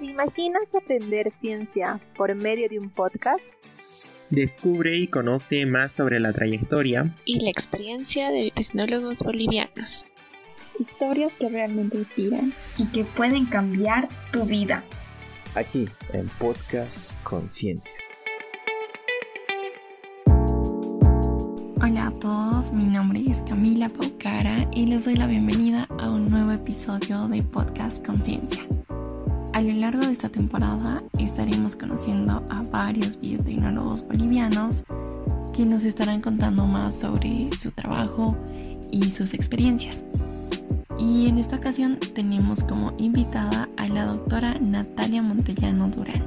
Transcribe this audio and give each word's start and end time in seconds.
¿Te 0.00 0.06
imaginas 0.06 0.62
aprender 0.74 1.30
ciencia 1.42 2.00
por 2.16 2.34
medio 2.34 2.70
de 2.70 2.78
un 2.78 2.88
podcast? 2.88 3.44
Descubre 4.30 4.96
y 4.96 5.08
conoce 5.08 5.66
más 5.66 5.92
sobre 5.92 6.18
la 6.20 6.32
trayectoria 6.32 7.14
y 7.26 7.38
la 7.40 7.50
experiencia 7.50 8.30
de 8.30 8.50
tecnólogos 8.50 9.18
bolivianos. 9.18 10.06
Historias 10.78 11.34
que 11.36 11.50
realmente 11.50 11.98
inspiran 11.98 12.54
y 12.78 12.86
que 12.86 13.04
pueden 13.04 13.44
cambiar 13.44 14.08
tu 14.32 14.46
vida. 14.46 14.82
Aquí 15.54 15.86
en 16.14 16.28
Podcast 16.38 17.12
Conciencia. 17.22 17.92
Hola 21.82 22.06
a 22.06 22.14
todos, 22.14 22.72
mi 22.72 22.84
nombre 22.84 23.20
es 23.28 23.42
Camila 23.42 23.90
Paucara 23.90 24.66
y 24.72 24.86
les 24.86 25.04
doy 25.04 25.16
la 25.16 25.26
bienvenida 25.26 25.86
a 25.98 26.08
un 26.08 26.26
nuevo 26.28 26.52
episodio 26.52 27.28
de 27.28 27.42
Podcast 27.42 28.06
Conciencia. 28.06 28.66
A 29.60 29.62
lo 29.62 29.74
largo 29.74 30.00
de 30.00 30.12
esta 30.12 30.30
temporada 30.30 31.02
estaremos 31.18 31.76
conociendo 31.76 32.42
a 32.48 32.62
varios 32.62 33.20
biotecnólogos 33.20 34.02
bolivianos 34.06 34.84
que 35.54 35.66
nos 35.66 35.84
estarán 35.84 36.22
contando 36.22 36.64
más 36.64 36.96
sobre 36.96 37.50
su 37.54 37.70
trabajo 37.70 38.38
y 38.90 39.10
sus 39.10 39.34
experiencias. 39.34 40.06
Y 40.98 41.28
en 41.28 41.36
esta 41.36 41.56
ocasión 41.56 41.98
tenemos 42.14 42.64
como 42.64 42.94
invitada 42.96 43.68
a 43.76 43.86
la 43.88 44.06
doctora 44.06 44.56
Natalia 44.58 45.22
Montellano 45.22 45.88
Durán. 45.88 46.24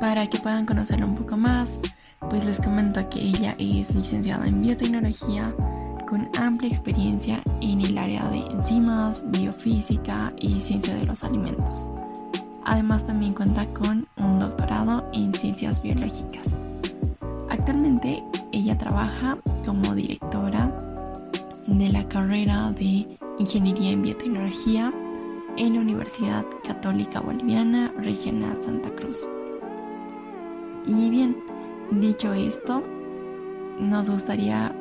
Para 0.00 0.26
que 0.28 0.38
puedan 0.38 0.64
conocerla 0.64 1.04
un 1.04 1.16
poco 1.16 1.36
más, 1.36 1.78
pues 2.30 2.42
les 2.46 2.58
comento 2.58 3.06
que 3.10 3.20
ella 3.20 3.54
es 3.58 3.94
licenciada 3.94 4.48
en 4.48 4.62
biotecnología 4.62 5.54
con 6.12 6.28
amplia 6.38 6.68
experiencia 6.68 7.42
en 7.62 7.80
el 7.80 7.96
área 7.96 8.28
de 8.28 8.36
enzimas, 8.36 9.24
biofísica 9.28 10.30
y 10.38 10.60
ciencia 10.60 10.94
de 10.94 11.06
los 11.06 11.24
alimentos. 11.24 11.88
Además 12.66 13.06
también 13.06 13.32
cuenta 13.32 13.64
con 13.72 14.06
un 14.18 14.38
doctorado 14.38 15.08
en 15.14 15.32
ciencias 15.32 15.80
biológicas. 15.80 16.48
Actualmente 17.48 18.22
ella 18.52 18.76
trabaja 18.76 19.38
como 19.64 19.94
directora 19.94 20.70
de 21.66 21.88
la 21.88 22.06
carrera 22.06 22.70
de 22.72 23.18
Ingeniería 23.38 23.92
en 23.92 24.02
Biotecnología 24.02 24.92
en 25.56 25.74
la 25.76 25.80
Universidad 25.80 26.44
Católica 26.62 27.20
Boliviana 27.20 27.90
Regional 27.96 28.62
Santa 28.62 28.90
Cruz. 28.90 29.30
Y 30.84 31.08
bien, 31.08 31.38
dicho 31.90 32.34
esto, 32.34 32.82
nos 33.80 34.10
gustaría 34.10 34.76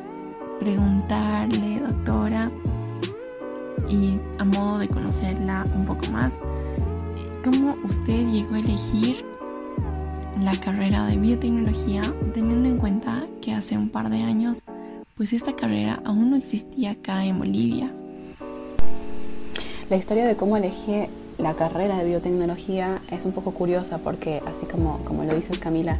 preguntarle, 0.62 1.80
doctora, 1.80 2.48
y 3.90 4.20
a 4.38 4.46
modo 4.46 4.78
de 4.78 4.88
conocerla 4.88 5.66
un 5.76 5.86
poco 5.86 6.06
más, 6.12 6.38
¿cómo 7.44 7.74
usted 7.84 8.28
llegó 8.30 8.54
a 8.54 8.60
elegir 8.60 9.26
la 10.44 10.56
carrera 10.60 11.08
de 11.08 11.18
biotecnología 11.18 12.04
teniendo 12.36 12.70
en 12.70 12.78
cuenta 12.78 13.26
que 13.42 13.54
hace 13.54 13.76
un 13.76 13.90
par 13.90 14.12
de 14.12 14.22
años 14.22 14.62
pues 15.18 15.34
esta 15.34 15.56
carrera 15.56 16.00
aún 16.06 16.30
no 16.30 16.38
existía 16.38 16.92
acá 16.92 17.26
en 17.26 17.40
Bolivia? 17.40 17.92
La 19.90 19.98
historia 19.98 20.28
de 20.28 20.36
cómo 20.36 20.58
elegí 20.58 21.08
la 21.40 21.56
carrera 21.56 21.98
de 21.98 22.06
biotecnología 22.06 23.02
es 23.10 23.26
un 23.26 23.32
poco 23.32 23.52
curiosa 23.52 23.98
porque 23.98 24.44
así 24.46 24.68
como, 24.68 25.04
como 25.06 25.24
lo 25.24 25.34
dices 25.34 25.58
Camila, 25.58 25.98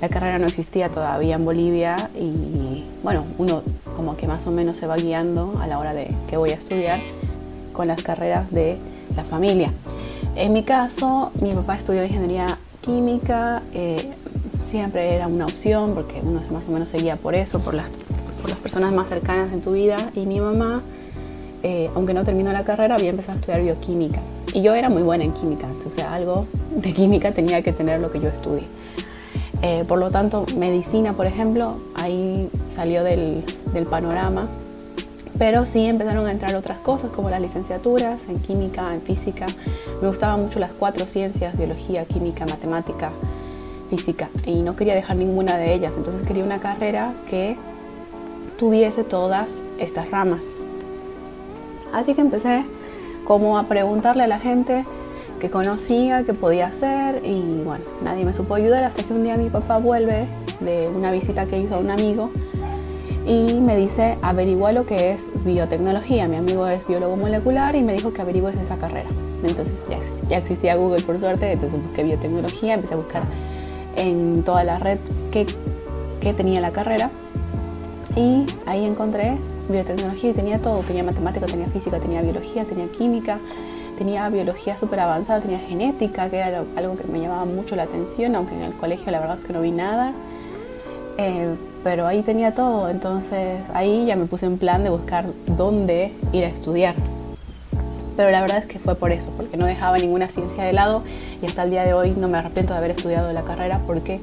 la 0.00 0.08
carrera 0.08 0.38
no 0.38 0.46
existía 0.46 0.90
todavía 0.90 1.34
en 1.34 1.44
Bolivia 1.44 2.08
y 2.14 2.84
bueno, 3.02 3.24
uno 3.38 3.62
como 3.96 4.16
que 4.16 4.26
más 4.26 4.46
o 4.46 4.50
menos 4.50 4.76
se 4.76 4.86
va 4.86 4.96
guiando 4.96 5.54
a 5.60 5.66
la 5.66 5.78
hora 5.78 5.94
de 5.94 6.08
que 6.28 6.36
voy 6.36 6.50
a 6.50 6.54
estudiar 6.54 7.00
con 7.72 7.88
las 7.88 8.02
carreras 8.02 8.50
de 8.52 8.76
la 9.16 9.24
familia. 9.24 9.72
En 10.36 10.52
mi 10.52 10.62
caso, 10.62 11.32
mi 11.40 11.50
papá 11.52 11.76
estudió 11.76 12.04
ingeniería 12.04 12.58
química, 12.82 13.62
eh, 13.72 14.12
siempre 14.70 15.14
era 15.14 15.26
una 15.26 15.46
opción 15.46 15.94
porque 15.94 16.20
uno 16.22 16.40
más 16.50 16.64
o 16.68 16.70
menos 16.70 16.90
seguía 16.90 17.16
por 17.16 17.34
eso, 17.34 17.58
por 17.58 17.74
las, 17.74 17.86
por 18.40 18.50
las 18.50 18.58
personas 18.58 18.94
más 18.94 19.08
cercanas 19.08 19.52
en 19.52 19.62
tu 19.62 19.72
vida 19.72 19.96
y 20.14 20.26
mi 20.26 20.40
mamá, 20.40 20.82
eh, 21.62 21.90
aunque 21.94 22.12
no 22.12 22.22
terminó 22.22 22.52
la 22.52 22.64
carrera, 22.64 22.96
había 22.96 23.10
empezado 23.10 23.32
a 23.32 23.40
estudiar 23.40 23.62
bioquímica 23.62 24.20
y 24.52 24.62
yo 24.62 24.74
era 24.74 24.88
muy 24.88 25.02
buena 25.02 25.24
en 25.24 25.32
química, 25.32 25.66
entonces 25.66 26.04
algo 26.04 26.46
de 26.74 26.92
química 26.92 27.32
tenía 27.32 27.62
que 27.62 27.72
tener 27.72 28.00
lo 28.00 28.10
que 28.10 28.20
yo 28.20 28.28
estudié. 28.28 28.64
Eh, 29.68 29.84
por 29.84 29.98
lo 29.98 30.12
tanto, 30.12 30.46
medicina, 30.56 31.14
por 31.14 31.26
ejemplo, 31.26 31.74
ahí 31.96 32.48
salió 32.68 33.02
del, 33.02 33.42
panorama, 33.90 34.46
pero 35.40 35.66
sí 35.66 35.86
empezaron 35.86 36.24
a 36.24 36.30
entrar 36.30 36.54
otras 36.54 36.78
cosas 36.78 37.10
como 37.10 37.30
las 37.30 37.40
licenciaturas 37.40 38.22
en 38.28 38.38
química, 38.38 38.94
en 38.94 39.02
física. 39.02 39.46
Me 40.00 40.06
gustaban 40.06 40.42
mucho 40.42 40.60
las 40.60 40.70
cuatro 40.70 41.08
ciencias, 41.08 41.58
biología, 41.58 42.04
química, 42.04 42.46
matemática, 42.46 43.10
física, 43.90 44.28
y 44.44 44.62
no 44.62 44.76
quería 44.76 44.94
dejar 44.94 45.16
ninguna 45.16 45.56
de 45.56 45.74
ellas, 45.74 45.94
entonces 45.96 46.24
quería 46.24 46.44
una 46.44 46.60
carrera 46.60 47.14
que 47.28 47.56
tuviese 48.60 49.02
todas 49.02 49.56
estas 49.80 50.08
ramas. 50.12 50.44
Así 51.92 52.14
que 52.14 52.20
empecé 52.20 52.64
como 53.24 53.58
a 53.58 53.64
preguntarle 53.64 54.22
a 54.22 54.28
la 54.28 54.38
gente 54.38 54.84
que 55.40 55.50
conocía, 55.50 56.24
que 56.24 56.32
podía 56.32 56.66
hacer 56.66 57.24
y 57.24 57.62
bueno, 57.64 57.84
nadie 58.02 58.24
me 58.24 58.34
supo 58.34 58.54
ayudar 58.54 58.84
hasta 58.84 59.02
que 59.02 59.12
un 59.12 59.24
día 59.24 59.36
mi 59.36 59.50
papá 59.50 59.78
vuelve 59.78 60.26
de 60.60 60.88
una 60.88 61.10
visita 61.12 61.46
que 61.46 61.58
hizo 61.58 61.76
a 61.76 61.78
un 61.78 61.90
amigo 61.90 62.30
y 63.26 63.54
me 63.60 63.76
dice 63.76 64.16
averigua 64.22 64.72
lo 64.72 64.86
que 64.86 65.12
es 65.12 65.24
biotecnología. 65.44 66.28
Mi 66.28 66.36
amigo 66.36 66.66
es 66.68 66.86
biólogo 66.86 67.16
molecular 67.16 67.74
y 67.74 67.82
me 67.82 67.92
dijo 67.92 68.12
que 68.12 68.22
averigües 68.22 68.56
esa 68.56 68.76
carrera. 68.76 69.08
Entonces 69.44 69.74
ya, 70.28 70.38
existía 70.38 70.76
Google 70.76 71.02
por 71.02 71.18
suerte, 71.18 71.52
entonces 71.52 71.82
busqué 71.82 72.04
biotecnología, 72.04 72.74
empecé 72.74 72.94
a 72.94 72.96
buscar 72.96 73.22
en 73.96 74.42
toda 74.42 74.64
la 74.64 74.78
red 74.78 74.98
qué, 75.30 75.46
qué 76.20 76.32
tenía 76.32 76.60
la 76.60 76.70
carrera 76.70 77.10
y 78.14 78.46
ahí 78.64 78.84
encontré 78.84 79.36
biotecnología 79.68 80.30
y 80.30 80.32
tenía 80.32 80.58
todo, 80.60 80.78
tenía 80.80 81.02
matemática, 81.02 81.46
tenía 81.46 81.68
física, 81.68 81.98
tenía 81.98 82.22
biología, 82.22 82.64
tenía 82.64 82.86
química, 82.88 83.38
tenía 83.96 84.28
biología 84.28 84.78
súper 84.78 85.00
avanzada, 85.00 85.40
tenía 85.40 85.58
genética, 85.58 86.28
que 86.30 86.36
era 86.38 86.62
algo 86.76 86.96
que 86.96 87.04
me 87.04 87.20
llamaba 87.20 87.44
mucho 87.44 87.76
la 87.76 87.84
atención, 87.84 88.34
aunque 88.36 88.54
en 88.54 88.62
el 88.62 88.74
colegio 88.74 89.10
la 89.10 89.20
verdad 89.20 89.38
que 89.38 89.52
no 89.52 89.60
vi 89.60 89.70
nada. 89.70 90.12
Eh, 91.18 91.54
pero 91.82 92.06
ahí 92.06 92.22
tenía 92.22 92.54
todo, 92.54 92.90
entonces 92.90 93.60
ahí 93.72 94.06
ya 94.06 94.16
me 94.16 94.26
puse 94.26 94.46
en 94.46 94.58
plan 94.58 94.82
de 94.82 94.90
buscar 94.90 95.24
dónde 95.46 96.12
ir 96.32 96.44
a 96.44 96.48
estudiar. 96.48 96.94
Pero 98.16 98.30
la 98.30 98.40
verdad 98.40 98.58
es 98.58 98.66
que 98.66 98.78
fue 98.78 98.94
por 98.94 99.12
eso, 99.12 99.30
porque 99.36 99.56
no 99.56 99.66
dejaba 99.66 99.98
ninguna 99.98 100.28
ciencia 100.28 100.64
de 100.64 100.72
lado 100.72 101.02
y 101.40 101.46
hasta 101.46 101.64
el 101.64 101.70
día 101.70 101.84
de 101.84 101.94
hoy 101.94 102.10
no 102.10 102.28
me 102.28 102.38
arrepiento 102.38 102.72
de 102.72 102.78
haber 102.78 102.90
estudiado 102.92 103.32
la 103.32 103.42
carrera 103.42 103.82
porque 103.86 104.20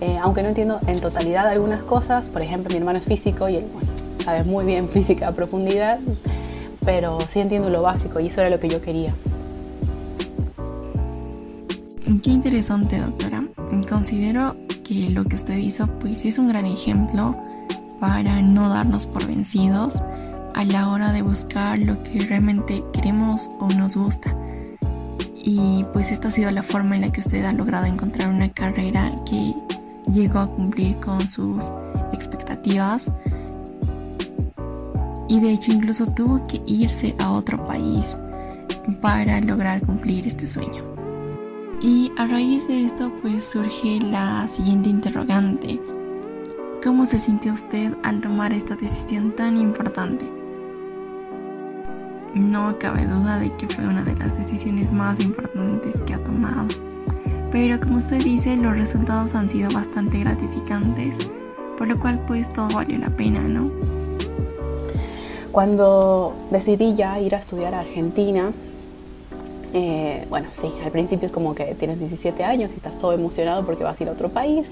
eh, 0.00 0.18
aunque 0.20 0.42
no 0.42 0.48
entiendo 0.48 0.80
en 0.86 1.00
totalidad 1.00 1.46
algunas 1.48 1.82
cosas, 1.82 2.28
por 2.28 2.42
ejemplo 2.42 2.70
mi 2.70 2.76
hermano 2.76 2.98
es 2.98 3.04
físico 3.04 3.48
y 3.48 3.56
él 3.56 3.64
bueno, 3.72 3.88
sabe 4.24 4.44
muy 4.44 4.64
bien 4.64 4.88
física 4.88 5.28
a 5.28 5.32
profundidad, 5.32 5.98
pero 6.88 7.18
sí 7.28 7.40
entiendo 7.40 7.68
lo 7.68 7.82
básico 7.82 8.18
y 8.18 8.28
eso 8.28 8.40
era 8.40 8.48
lo 8.48 8.58
que 8.58 8.70
yo 8.70 8.80
quería. 8.80 9.14
Qué 12.22 12.30
interesante, 12.30 12.98
doctora. 12.98 13.44
Considero 13.86 14.56
que 14.84 15.10
lo 15.10 15.26
que 15.26 15.36
usted 15.36 15.58
hizo 15.58 15.86
pues 15.98 16.24
es 16.24 16.38
un 16.38 16.48
gran 16.48 16.64
ejemplo 16.64 17.34
para 18.00 18.40
no 18.40 18.70
darnos 18.70 19.06
por 19.06 19.26
vencidos 19.26 20.02
a 20.54 20.64
la 20.64 20.88
hora 20.88 21.12
de 21.12 21.20
buscar 21.20 21.78
lo 21.78 22.02
que 22.04 22.20
realmente 22.20 22.82
queremos 22.94 23.50
o 23.60 23.68
nos 23.68 23.94
gusta. 23.94 24.34
Y 25.34 25.84
pues 25.92 26.10
esta 26.10 26.28
ha 26.28 26.32
sido 26.32 26.50
la 26.52 26.62
forma 26.62 26.94
en 26.94 27.02
la 27.02 27.12
que 27.12 27.20
usted 27.20 27.44
ha 27.44 27.52
logrado 27.52 27.84
encontrar 27.84 28.30
una 28.30 28.50
carrera 28.50 29.12
que 29.28 29.52
llegó 30.10 30.38
a 30.38 30.46
cumplir 30.46 30.96
con 31.00 31.30
sus 31.30 31.70
expectativas 32.14 33.10
y 35.28 35.40
de 35.40 35.52
hecho 35.52 35.72
incluso 35.72 36.06
tuvo 36.06 36.44
que 36.46 36.62
irse 36.66 37.14
a 37.18 37.30
otro 37.30 37.64
país 37.66 38.16
para 39.00 39.40
lograr 39.40 39.82
cumplir 39.82 40.26
este 40.26 40.46
sueño. 40.46 40.82
Y 41.80 42.10
a 42.16 42.26
raíz 42.26 42.66
de 42.66 42.86
esto 42.86 43.12
pues 43.22 43.44
surge 43.44 44.00
la 44.00 44.48
siguiente 44.48 44.88
interrogante. 44.88 45.80
¿Cómo 46.82 47.06
se 47.06 47.18
sintió 47.18 47.52
usted 47.52 47.94
al 48.02 48.20
tomar 48.20 48.52
esta 48.52 48.74
decisión 48.74 49.36
tan 49.36 49.56
importante? 49.56 50.28
No 52.34 52.78
cabe 52.78 53.06
duda 53.06 53.38
de 53.38 53.50
que 53.56 53.68
fue 53.68 53.84
una 53.86 54.02
de 54.02 54.16
las 54.16 54.38
decisiones 54.38 54.92
más 54.92 55.20
importantes 55.20 56.00
que 56.02 56.14
ha 56.14 56.24
tomado. 56.24 56.66
Pero 57.52 57.80
como 57.80 57.96
usted 57.96 58.22
dice, 58.22 58.56
los 58.56 58.76
resultados 58.76 59.34
han 59.34 59.48
sido 59.48 59.70
bastante 59.70 60.20
gratificantes, 60.20 61.18
por 61.78 61.88
lo 61.88 61.96
cual 61.96 62.22
pues 62.26 62.52
todo 62.52 62.68
valió 62.68 62.98
la 62.98 63.10
pena, 63.10 63.40
¿no? 63.40 63.64
Cuando 65.58 66.34
decidí 66.52 66.94
ya 66.94 67.18
ir 67.18 67.34
a 67.34 67.38
estudiar 67.38 67.74
a 67.74 67.80
Argentina, 67.80 68.52
eh, 69.72 70.24
bueno, 70.30 70.46
sí, 70.54 70.72
al 70.84 70.92
principio 70.92 71.26
es 71.26 71.32
como 71.32 71.52
que 71.56 71.74
tienes 71.74 71.98
17 71.98 72.44
años 72.44 72.70
y 72.72 72.76
estás 72.76 72.96
todo 72.96 73.12
emocionado 73.12 73.66
porque 73.66 73.82
vas 73.82 73.98
a 73.98 74.04
ir 74.04 74.08
a 74.08 74.12
otro 74.12 74.28
país. 74.28 74.68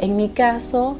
En 0.00 0.16
mi 0.16 0.30
caso, 0.30 0.96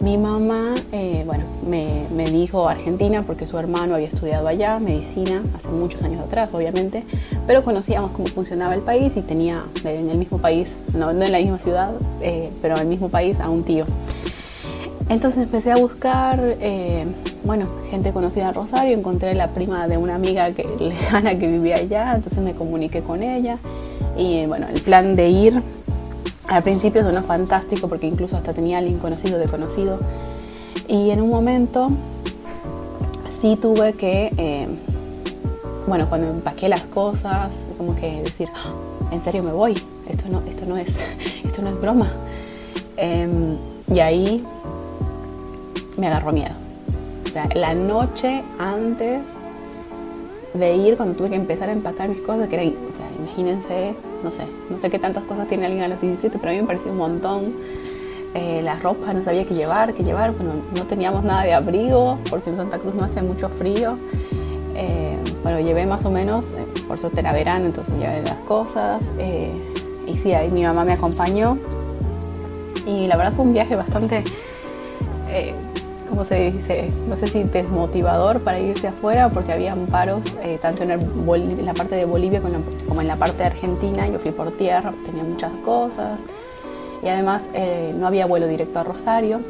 Mi 0.00 0.16
mamá, 0.16 0.74
eh, 0.92 1.24
bueno, 1.26 1.44
me, 1.68 2.06
me, 2.14 2.28
dijo 2.30 2.68
Argentina 2.68 3.22
porque 3.22 3.46
su 3.46 3.58
hermano 3.58 3.94
había 3.94 4.08
estudiado 4.08 4.48
allá, 4.48 4.78
medicina, 4.78 5.42
hace 5.54 5.68
muchos 5.68 6.02
años 6.02 6.24
atrás, 6.24 6.48
obviamente, 6.52 7.04
pero 7.46 7.62
conocíamos 7.62 8.12
cómo 8.12 8.26
funcionaba 8.26 8.74
el 8.74 8.80
país 8.80 9.16
y 9.16 9.22
tenía 9.22 9.64
en 9.84 10.10
el 10.10 10.16
mismo 10.16 10.38
país, 10.38 10.76
no, 10.94 11.10
en 11.10 11.30
la 11.30 11.38
misma 11.38 11.58
ciudad, 11.58 11.92
eh, 12.22 12.50
pero 12.60 12.74
en 12.76 12.80
el 12.82 12.88
mismo 12.88 13.08
país 13.08 13.38
a 13.40 13.50
un 13.50 13.62
tío. 13.62 13.84
Entonces 15.08 15.44
empecé 15.44 15.70
a 15.70 15.76
buscar, 15.76 16.40
eh, 16.60 17.04
bueno, 17.44 17.66
gente 17.90 18.12
conocida 18.12 18.48
en 18.48 18.54
Rosario, 18.54 18.96
encontré 18.96 19.34
la 19.34 19.50
prima 19.50 19.86
de 19.86 19.98
una 19.98 20.14
amiga 20.14 20.52
que, 20.52 20.64
lejana 20.80 21.38
que 21.38 21.46
vivía 21.46 21.76
allá, 21.76 22.14
entonces 22.14 22.42
me 22.42 22.54
comuniqué 22.54 23.02
con 23.02 23.22
ella 23.22 23.58
y 24.16 24.46
bueno, 24.46 24.66
el 24.72 24.80
plan 24.80 25.16
de 25.16 25.28
ir 25.28 25.62
al 26.48 26.62
principio 26.62 27.02
sonó 27.02 27.22
fantástico 27.22 27.88
porque 27.88 28.06
incluso 28.06 28.36
hasta 28.36 28.52
tenía 28.52 28.78
alguien 28.78 28.98
conocido 28.98 29.38
de 29.38 29.46
conocido. 29.46 29.98
Y 30.88 31.10
en 31.10 31.22
un 31.22 31.30
momento 31.30 31.90
sí 33.40 33.56
tuve 33.60 33.94
que, 33.94 34.32
eh, 34.36 34.68
bueno, 35.86 36.08
cuando 36.08 36.28
empaqué 36.28 36.68
las 36.68 36.82
cosas, 36.82 37.54
como 37.76 37.94
que 37.96 38.22
decir, 38.22 38.48
ah, 38.54 38.72
en 39.10 39.22
serio 39.22 39.42
me 39.42 39.52
voy, 39.52 39.74
esto 40.08 40.28
no, 40.30 40.42
esto 40.48 40.64
no, 40.66 40.76
es, 40.76 40.88
esto 41.44 41.62
no 41.62 41.68
es 41.68 41.80
broma. 41.80 42.10
Em, 42.96 43.56
y 43.92 44.00
ahí 44.00 44.44
me 45.96 46.06
agarró 46.08 46.32
miedo. 46.32 46.54
O 47.24 47.28
sea, 47.28 47.46
la 47.54 47.74
noche 47.74 48.44
antes 48.58 49.22
de 50.54 50.76
ir, 50.76 50.96
cuando 50.96 51.16
tuve 51.16 51.30
que 51.30 51.36
empezar 51.36 51.68
a 51.68 51.72
empacar 51.72 52.08
mis 52.08 52.20
cosas, 52.22 52.48
que 52.48 52.54
era, 52.54 52.64
o 52.64 52.96
sea, 52.96 53.06
imagínense 53.18 53.94
no 54.24 54.30
sé, 54.30 54.46
no 54.70 54.80
sé 54.80 54.90
qué 54.90 54.98
tantas 54.98 55.22
cosas 55.24 55.46
tiene 55.46 55.66
alguien 55.66 55.84
a 55.84 55.88
los 55.88 56.00
17, 56.00 56.38
pero 56.38 56.50
a 56.50 56.54
mí 56.54 56.62
me 56.62 56.66
pareció 56.66 56.90
un 56.90 56.98
montón. 56.98 57.52
Eh, 58.34 58.62
la 58.62 58.76
ropa 58.76 59.12
no 59.12 59.22
sabía 59.22 59.46
qué 59.46 59.54
llevar, 59.54 59.92
qué 59.92 60.02
llevar, 60.02 60.32
bueno, 60.32 60.54
no 60.74 60.84
teníamos 60.86 61.22
nada 61.22 61.44
de 61.44 61.54
abrigo 61.54 62.18
porque 62.28 62.50
en 62.50 62.56
Santa 62.56 62.78
Cruz 62.78 62.94
no 62.94 63.04
hace 63.04 63.22
mucho 63.22 63.48
frío. 63.48 63.94
Eh, 64.74 65.16
bueno, 65.44 65.60
llevé 65.60 65.86
más 65.86 66.04
o 66.04 66.10
menos, 66.10 66.46
eh, 66.46 66.66
por 66.88 66.98
suerte 66.98 67.20
era 67.20 67.32
verano, 67.32 67.66
entonces 67.66 67.94
llevé 67.96 68.22
las 68.22 68.38
cosas. 68.38 69.08
y 70.06 70.16
sí, 70.16 70.32
ahí 70.32 70.50
mi 70.50 70.64
mamá 70.64 70.84
me 70.84 70.92
acompañó. 70.92 71.58
Y 72.86 73.06
la 73.06 73.16
verdad 73.16 73.34
fue 73.34 73.44
un 73.44 73.52
viaje 73.52 73.76
bastante 73.76 74.24
¿cómo 76.08 76.24
se 76.24 76.50
dice? 76.50 76.90
No 77.08 77.16
sé 77.16 77.26
si 77.26 77.42
desmotivador 77.42 78.40
para 78.40 78.60
irse 78.60 78.88
afuera 78.88 79.28
porque 79.28 79.52
había 79.52 79.74
paros 79.90 80.22
eh, 80.42 80.58
tanto 80.60 80.82
en, 80.82 81.64
la 81.64 81.74
parte 81.74 81.94
de 81.96 82.04
Bolivia 82.04 82.40
como 82.40 83.00
en 83.00 83.08
la 83.08 83.16
parte 83.16 83.38
de 83.38 83.44
Argentina. 83.44 84.06
Yo 84.08 84.18
fui 84.18 84.32
por 84.32 84.52
tierra, 84.52 84.92
tenía 85.04 85.24
muchas 85.24 85.52
cosas 85.64 86.20
y 87.02 87.08
además 87.08 87.42
eh, 87.54 87.94
no 87.96 88.06
había 88.06 88.26
vuelo 88.26 88.46
directo 88.46 88.78
a 88.78 88.84
Rosario. 88.84 89.40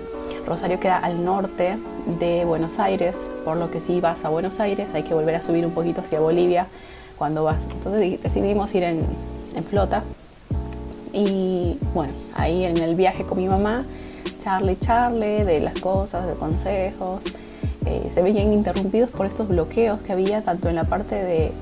Rosario 0.46 0.80
queda 0.80 0.98
al 0.98 1.24
norte 1.24 1.78
de 2.18 2.44
Buenos 2.44 2.78
Aires, 2.78 3.26
por 3.44 3.56
lo 3.56 3.70
que 3.70 3.80
si 3.80 4.00
vas 4.00 4.24
a 4.24 4.28
Buenos 4.28 4.60
Aires 4.60 4.94
hay 4.94 5.02
que 5.02 5.14
volver 5.14 5.34
a 5.36 5.42
subir 5.42 5.64
un 5.64 5.72
poquito 5.72 6.00
hacia 6.00 6.20
Bolivia 6.20 6.66
cuando 7.16 7.44
vas. 7.44 7.58
Entonces 7.72 8.22
decidimos 8.22 8.74
ir 8.74 8.82
en, 8.84 9.00
en 9.54 9.64
flota 9.64 10.02
y 11.12 11.78
bueno, 11.94 12.12
ahí 12.34 12.64
en 12.64 12.76
el 12.78 12.96
viaje 12.96 13.24
con 13.24 13.38
mi 13.38 13.46
mamá 13.46 13.84
charle, 14.42 14.78
charle 14.78 15.44
de 15.44 15.60
las 15.60 15.78
cosas, 15.80 16.26
de 16.26 16.34
consejos. 16.34 17.22
Eh, 17.86 18.10
se 18.12 18.22
veían 18.22 18.52
interrumpidos 18.52 19.10
por 19.10 19.26
estos 19.26 19.48
bloqueos 19.48 20.00
que 20.00 20.12
había 20.12 20.42
tanto 20.42 20.68
en 20.68 20.74
la 20.74 20.84
parte 20.84 21.14
de, 21.16 21.52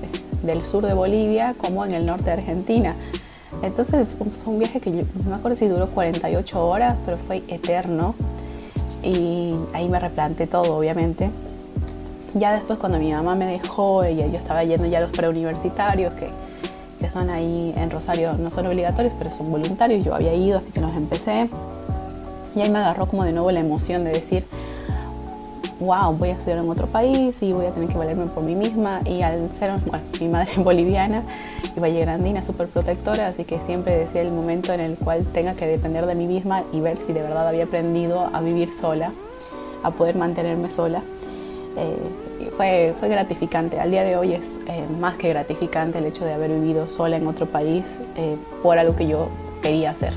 del 0.42 0.64
sur 0.64 0.86
de 0.86 0.94
Bolivia 0.94 1.54
como 1.58 1.84
en 1.84 1.92
el 1.92 2.06
norte 2.06 2.24
de 2.24 2.32
Argentina. 2.32 2.94
Entonces 3.62 4.06
fue 4.42 4.52
un 4.52 4.58
viaje 4.58 4.80
que 4.80 4.90
yo, 4.90 5.02
no 5.24 5.30
me 5.30 5.36
acuerdo 5.36 5.56
si 5.56 5.68
duró 5.68 5.88
48 5.88 6.66
horas, 6.66 6.96
pero 7.04 7.16
fue 7.18 7.42
eterno. 7.48 8.14
Y 9.02 9.54
ahí 9.72 9.88
me 9.88 9.98
replanté 9.98 10.46
todo, 10.46 10.76
obviamente. 10.76 11.30
Ya 12.34 12.52
después 12.54 12.78
cuando 12.78 12.98
mi 12.98 13.12
mamá 13.12 13.34
me 13.34 13.46
dejó, 13.46 14.06
y 14.06 14.16
yo 14.16 14.38
estaba 14.38 14.64
yendo 14.64 14.86
ya 14.86 14.98
a 14.98 15.00
los 15.02 15.10
preuniversitarios, 15.10 16.14
que, 16.14 16.28
que 16.98 17.10
son 17.10 17.28
ahí 17.30 17.74
en 17.76 17.90
Rosario, 17.90 18.32
no 18.34 18.50
son 18.50 18.66
obligatorios, 18.66 19.12
pero 19.18 19.30
son 19.30 19.50
voluntarios, 19.50 20.04
yo 20.04 20.14
había 20.14 20.34
ido, 20.34 20.58
así 20.58 20.72
que 20.72 20.80
los 20.80 20.94
empecé. 20.94 21.48
Y 22.54 22.60
ahí 22.60 22.70
me 22.70 22.78
agarró 22.78 23.06
como 23.06 23.24
de 23.24 23.32
nuevo 23.32 23.50
la 23.50 23.60
emoción 23.60 24.04
de 24.04 24.10
decir, 24.10 24.44
wow, 25.80 26.12
voy 26.12 26.30
a 26.30 26.32
estudiar 26.32 26.58
en 26.58 26.68
otro 26.68 26.86
país 26.86 27.42
y 27.42 27.52
voy 27.52 27.66
a 27.66 27.70
tener 27.70 27.88
que 27.88 27.98
valerme 27.98 28.26
por 28.26 28.42
mí 28.42 28.54
misma. 28.54 29.00
Y 29.04 29.22
al 29.22 29.52
ser, 29.52 29.72
bueno, 29.86 30.04
mi 30.20 30.28
madre 30.28 30.52
es 30.52 30.58
boliviana 30.64 31.22
y 31.76 31.80
Valle 31.80 32.00
Grandina, 32.00 32.42
súper 32.42 32.68
protectora, 32.68 33.28
así 33.28 33.44
que 33.44 33.60
siempre 33.60 33.96
decía 33.96 34.22
el 34.22 34.32
momento 34.32 34.72
en 34.72 34.80
el 34.80 34.96
cual 34.96 35.24
tenga 35.32 35.54
que 35.54 35.66
depender 35.66 36.06
de 36.06 36.14
mí 36.14 36.26
misma 36.26 36.62
y 36.72 36.80
ver 36.80 36.98
si 36.98 37.12
de 37.12 37.22
verdad 37.22 37.48
había 37.48 37.64
aprendido 37.64 38.30
a 38.32 38.40
vivir 38.40 38.74
sola, 38.74 39.12
a 39.82 39.90
poder 39.90 40.16
mantenerme 40.16 40.70
sola. 40.70 41.02
Eh, 41.76 42.50
fue, 42.56 42.94
fue 42.98 43.08
gratificante. 43.08 43.80
Al 43.80 43.90
día 43.90 44.04
de 44.04 44.16
hoy 44.16 44.34
es 44.34 44.58
eh, 44.68 44.84
más 45.00 45.16
que 45.16 45.28
gratificante 45.30 45.98
el 45.98 46.06
hecho 46.06 46.24
de 46.24 46.34
haber 46.34 46.50
vivido 46.50 46.88
sola 46.88 47.16
en 47.16 47.26
otro 47.26 47.46
país 47.46 47.84
eh, 48.16 48.36
por 48.62 48.78
algo 48.78 48.94
que 48.94 49.06
yo 49.06 49.28
quería 49.62 49.90
hacer. 49.90 50.12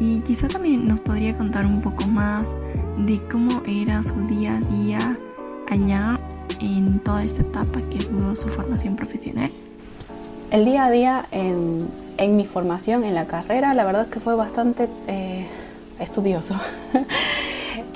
Y 0.00 0.20
quizá 0.20 0.48
también 0.48 0.86
nos 0.86 1.00
podría 1.00 1.34
contar 1.34 1.66
un 1.66 1.80
poco 1.80 2.06
más 2.06 2.56
de 2.96 3.20
cómo 3.30 3.62
era 3.66 4.02
su 4.02 4.14
día 4.26 4.56
a 4.56 4.60
día 4.60 5.18
allá 5.68 6.20
en 6.60 7.00
toda 7.00 7.24
esta 7.24 7.42
etapa 7.42 7.80
que 7.90 7.98
duró 7.98 8.36
su 8.36 8.48
formación 8.48 8.96
profesional. 8.96 9.50
El 10.50 10.64
día 10.64 10.86
a 10.86 10.90
día 10.90 11.26
en, 11.30 12.36
mi 12.36 12.46
formación 12.46 13.04
en 13.04 13.14
la 13.14 13.26
carrera, 13.26 13.74
la 13.74 13.84
verdad 13.84 14.02
es 14.02 14.08
que 14.08 14.20
fue 14.20 14.34
bastante 14.34 14.88
eh, 15.06 15.46
estudioso. 16.00 16.54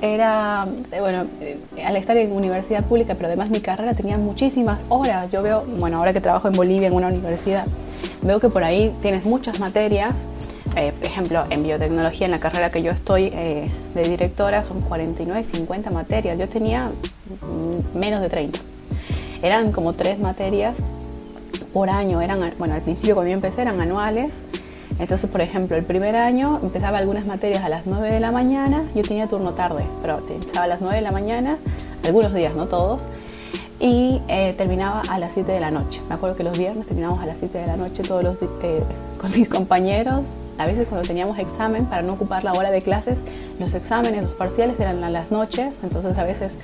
Era, 0.02 0.66
eh, 0.90 1.00
bueno, 1.00 1.26
eh, 1.40 1.58
al 1.84 1.96
estar 1.96 2.16
en 2.16 2.32
universidad 2.32 2.84
pública, 2.84 3.14
pero 3.14 3.28
además 3.28 3.50
mi 3.50 3.60
carrera 3.60 3.94
tenía 3.94 4.19
muchísimas 4.19 4.81
horas. 4.88 5.31
Yo 5.31 5.43
veo, 5.43 5.64
bueno, 5.78 5.99
ahora 5.99 6.12
que 6.12 6.20
trabajo 6.20 6.49
en 6.49 6.54
Bolivia 6.54 6.88
en 6.88 6.94
una 6.94 7.06
universidad, 7.06 7.66
veo 8.20 8.40
que 8.40 8.49
por 8.49 8.64
ahí 8.64 8.93
tienes 9.00 9.25
muchas 9.25 9.60
materias 9.60 10.12
eh, 10.77 10.93
por 10.93 11.05
ejemplo, 11.05 11.45
en 11.51 11.63
biotecnología, 11.63 12.27
en 12.27 12.31
la 12.31 12.39
carrera 12.39 12.71
que 12.71 12.83
yo 12.83 12.91
estoy 12.91 13.31
eh, 13.33 13.69
de 13.95 14.03
directora, 14.03 14.65
son 14.65 14.81
49, 14.81 15.45
50 15.45 15.91
materias. 15.91 16.39
Yo 16.39 16.49
tenía 16.49 16.87
mm, 16.87 17.99
menos 17.99 18.21
de 18.21 18.31
30. 18.31 18.59
Eran 19.43 19.73
como 19.73 19.93
tres 19.93 20.19
materias 20.19 20.77
por 21.73 21.91
año. 21.91 22.21
Eran, 22.21 22.41
bueno, 22.59 22.75
al 22.75 22.83
principio 22.83 23.15
cuando 23.15 23.31
yo 23.31 23.35
empecé 23.35 23.63
eran 23.63 23.81
anuales. 23.81 24.45
Entonces, 24.99 25.29
por 25.29 25.41
ejemplo, 25.41 25.77
el 25.77 25.85
primer 25.85 26.17
año 26.17 26.61
empezaba 26.63 26.99
algunas 26.99 27.27
materias 27.27 27.65
a 27.65 27.69
las 27.69 27.87
9 27.87 28.11
de 28.11 28.21
la 28.21 28.31
mañana. 28.31 28.85
Yo 28.95 29.03
tenía 29.03 29.27
turno 29.27 29.53
tarde, 29.53 29.85
pero 30.01 30.19
empezaba 30.19 30.65
a 30.65 30.69
las 30.69 30.81
9 30.81 30.97
de 30.97 31.03
la 31.03 31.13
mañana, 31.13 31.57
algunos 32.05 32.33
días, 32.33 32.55
no 32.55 32.67
todos 32.67 33.07
y 33.81 34.21
eh, 34.29 34.55
terminaba 34.57 35.03
a 35.09 35.19
las 35.19 35.33
7 35.35 35.51
de 35.51 35.59
la 35.59 35.73
noche. 35.73 36.01
Me 36.09 36.15
acuerdo 36.15 36.37
que 36.37 36.45
los 36.45 36.57
viernes 36.57 36.87
terminábamos 36.87 37.21
a 37.21 37.27
las 37.27 37.39
7 37.39 37.59
de 37.59 37.67
la 37.67 37.77
noche 37.77 38.05
todos 38.05 38.23
los, 38.23 38.37
con 39.19 39.33
mis 39.33 39.49
compañeros 39.50 40.21
a 40.59 40.66
veces 40.66 40.87
cuando 40.88 41.06
teníamos 41.06 41.38
examen, 41.38 41.87
para 41.87 42.02
no 42.02 42.14
ocupar 42.14 42.44
la 42.44 42.52
hora 42.52 42.71
de 42.71 42.82
clases, 42.82 43.18
los 43.59 43.75
exámenes, 43.75 44.23
los 44.23 44.32
parciales 44.32 44.78
eran 44.80 45.02
a 45.04 45.11
las 45.11 45.30
noches, 45.30 45.78
entonces 45.82 46.16
a 46.16 46.25
veces 46.25 46.54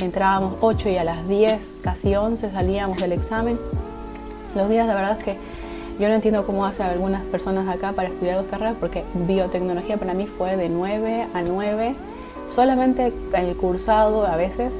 entrábamos 0.00 0.54
8 0.60 0.88
y 0.90 0.96
a 0.96 1.04
las 1.04 1.26
10, 1.28 1.76
casi 1.82 2.14
11 2.14 2.50
salíamos 2.50 2.98
del 2.98 3.12
examen. 3.12 3.58
Los 4.54 4.68
días, 4.68 4.86
la 4.86 4.94
verdad 4.94 5.16
es 5.18 5.24
que 5.24 5.36
yo 5.98 6.08
no 6.08 6.14
entiendo 6.14 6.44
cómo 6.44 6.66
hacen 6.66 6.86
algunas 6.86 7.22
personas 7.24 7.68
acá 7.68 7.92
para 7.92 8.08
estudiar 8.08 8.36
dos 8.36 8.46
carreras, 8.50 8.76
porque 8.78 9.04
biotecnología 9.14 9.96
para 9.96 10.12
mí 10.12 10.26
fue 10.26 10.56
de 10.56 10.68
9 10.68 11.28
a 11.32 11.42
9, 11.42 11.94
solamente 12.48 13.12
el 13.32 13.56
cursado 13.56 14.26
a 14.26 14.36
veces 14.36 14.72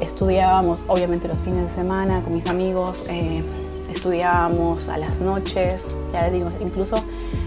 estudiábamos, 0.00 0.84
obviamente 0.88 1.28
los 1.28 1.38
fines 1.38 1.64
de 1.64 1.70
semana 1.70 2.20
con 2.20 2.34
mis 2.34 2.46
amigos, 2.46 3.08
eh, 3.10 3.42
estudiábamos 3.90 4.88
a 4.88 4.98
las 4.98 5.20
noches, 5.20 5.96
ya 6.12 6.22
les 6.22 6.32
digo, 6.32 6.50
incluso 6.60 6.96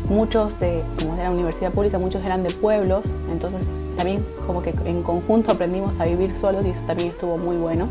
muchos 0.10 0.60
de, 0.60 0.84
como 1.00 1.16
era 1.16 1.32
universidad 1.32 1.72
pública, 1.72 2.00
muchos 2.00 2.24
eran 2.24 2.44
de 2.44 2.52
pueblos, 2.52 3.06
entonces 3.30 3.68
también 3.98 4.26
como 4.46 4.62
que 4.62 4.74
en 4.86 5.04
conjunto 5.04 5.52
aprendimos 5.52 6.00
a 6.00 6.06
vivir 6.06 6.36
solos 6.36 6.66
y 6.66 6.70
eso 6.70 6.82
también 6.88 7.10
estuvo 7.10 7.38
muy 7.38 7.58
bueno. 7.58 7.88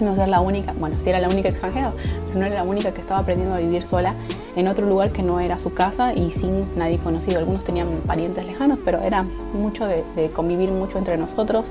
No 0.00 0.14
ser 0.14 0.28
la 0.28 0.40
única, 0.40 0.74
bueno, 0.78 0.96
sí 1.00 1.10
era 1.10 1.18
la 1.18 1.28
única 1.28 1.48
extranjera, 1.48 1.92
pero 2.26 2.38
no 2.38 2.46
era 2.46 2.56
la 2.56 2.62
única 2.62 2.92
que 2.92 3.00
estaba 3.00 3.20
aprendiendo 3.20 3.54
a 3.54 3.58
vivir 3.58 3.84
sola 3.84 4.14
en 4.54 4.68
otro 4.68 4.86
lugar 4.86 5.10
que 5.10 5.22
no 5.22 5.40
era 5.40 5.58
su 5.58 5.74
casa 5.74 6.14
y 6.14 6.30
sin 6.30 6.66
nadie 6.76 6.98
conocido. 6.98 7.38
Algunos 7.38 7.64
tenían 7.64 7.88
parientes 8.06 8.44
lejanos, 8.44 8.78
pero 8.84 9.00
era 9.00 9.24
mucho 9.54 9.86
de, 9.86 10.30
convivir 10.30 10.70
mucho 10.70 10.98
entre 10.98 11.16
nosotros. 11.16 11.66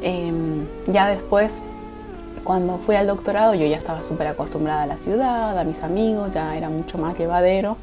Em, 0.00 0.64
ya 0.86 1.08
después, 1.08 1.60
cuando 2.44 2.78
fui 2.78 2.96
al 2.96 3.06
doctorado, 3.06 3.54
yo 3.54 3.66
ya 3.66 3.76
estaba 3.76 4.02
súper 4.04 4.28
acostumbrada 4.28 4.82
a 4.82 4.86
la 4.86 4.96
ciudad, 4.96 5.58
a 5.58 5.64
mis 5.64 5.82
amigos, 5.82 6.30
ya 6.32 6.56
era 6.56 6.70
mucho 6.70 6.96
más 6.96 7.18
llevadero 7.18 7.76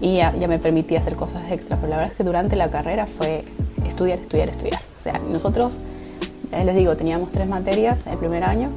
y 0.00 0.16
ya, 0.16 0.32
me 0.32 0.58
permitía 0.58 0.98
hacer 0.98 1.14
cosas 1.14 1.42
extras, 1.50 1.78
pero 1.78 1.90
la 1.90 1.96
verdad 1.96 2.12
es 2.12 2.16
que 2.16 2.24
durante 2.24 2.56
la 2.56 2.68
carrera 2.68 3.06
fue 3.06 3.42
estudiar, 3.86 4.18
estudiar, 4.18 4.48
estudiar. 4.48 4.80
O 4.98 5.02
sea, 5.02 5.18
nosotros, 5.18 5.78
les 6.50 6.74
digo, 6.74 6.96
teníamos 6.96 7.30
tres 7.32 7.48
materias 7.48 8.06
el 8.06 8.16
primer 8.16 8.44
año, 8.44 8.68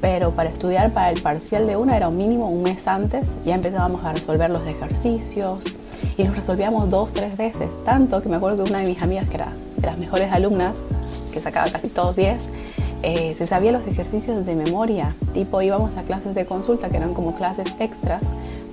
pero 0.00 0.32
para 0.32 0.50
estudiar 0.50 0.92
para 0.92 1.10
el 1.10 1.22
parcial 1.22 1.66
de 1.66 1.76
una 1.76 1.96
era 1.96 2.08
un 2.08 2.16
mínimo 2.18 2.50
un 2.50 2.62
mes 2.62 2.86
antes, 2.86 3.26
ya 3.44 3.54
empezábamos 3.54 4.04
a 4.04 4.12
resolver 4.12 4.50
los 4.50 4.66
ejercicios 4.66 5.64
y 6.18 6.24
los 6.24 6.36
resolvíamos 6.36 6.90
dos, 6.90 7.12
tres 7.12 7.36
veces. 7.36 7.70
Tanto 7.84 8.22
que 8.22 8.28
me 8.28 8.36
acuerdo 8.36 8.64
que 8.64 8.70
una 8.70 8.80
de 8.80 8.88
mis 8.88 9.02
amigas, 9.02 9.28
que 9.28 9.36
era 9.36 9.52
de 9.76 9.86
las 9.86 9.96
mejores 9.96 10.30
alumnas, 10.30 10.74
que 11.32 11.40
sacaba 11.40 11.70
casi 11.70 11.88
todos 11.88 12.16
10, 12.16 12.50
eh, 13.02 13.34
se 13.36 13.46
sabía 13.46 13.72
los 13.72 13.86
ejercicios 13.86 14.44
de 14.46 14.54
memoria. 14.54 15.14
Tipo, 15.32 15.62
íbamos 15.62 15.96
a 15.96 16.02
clases 16.02 16.34
de 16.34 16.46
consulta, 16.46 16.90
que 16.90 16.98
eran 16.98 17.12
como 17.12 17.34
clases 17.34 17.74
extras, 17.78 18.22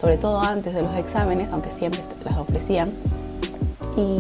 sobre 0.02 0.18
todo 0.18 0.42
antes 0.42 0.74
de 0.74 0.82
los 0.82 0.96
exámenes, 0.96 1.48
aunque 1.52 1.70
siempre 1.70 2.02
las 2.26 2.36
ofrecían. 2.36 2.90
Y 3.96 4.18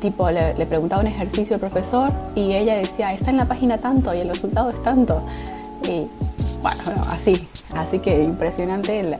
tipo, 0.00 0.30
le, 0.30 0.66
preguntaba 0.66 1.00
un 1.00 1.08
ejercicio 1.08 1.54
al 1.54 1.60
profesor 1.60 2.12
y 2.34 2.52
ella 2.52 2.76
decía, 2.76 3.14
está 3.14 3.30
en 3.30 3.38
la 3.38 3.46
página 3.46 3.78
tanto 3.78 4.14
y 4.14 4.18
el 4.18 4.28
resultado 4.28 4.68
es 4.68 4.82
tanto. 4.82 5.22
Y 5.84 6.10
bueno, 6.60 6.78
así. 7.08 7.42
Así 7.74 8.00
que 8.00 8.22
impresionante 8.22 9.18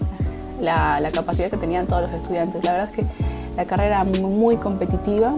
la, 0.61 1.01
la, 1.01 1.11
capacidad 1.11 1.49
que 1.49 1.57
tenían 1.57 1.87
todos 1.87 2.03
los 2.03 2.13
estudiantes. 2.13 2.63
La 2.65 2.73
verdad 2.73 2.91
es 2.91 2.97
que 2.97 3.07
la 3.57 3.65
carrera 3.65 4.03
era 4.03 4.05
muy, 4.05 4.31
muy 4.31 4.57
competitiva 4.59 5.35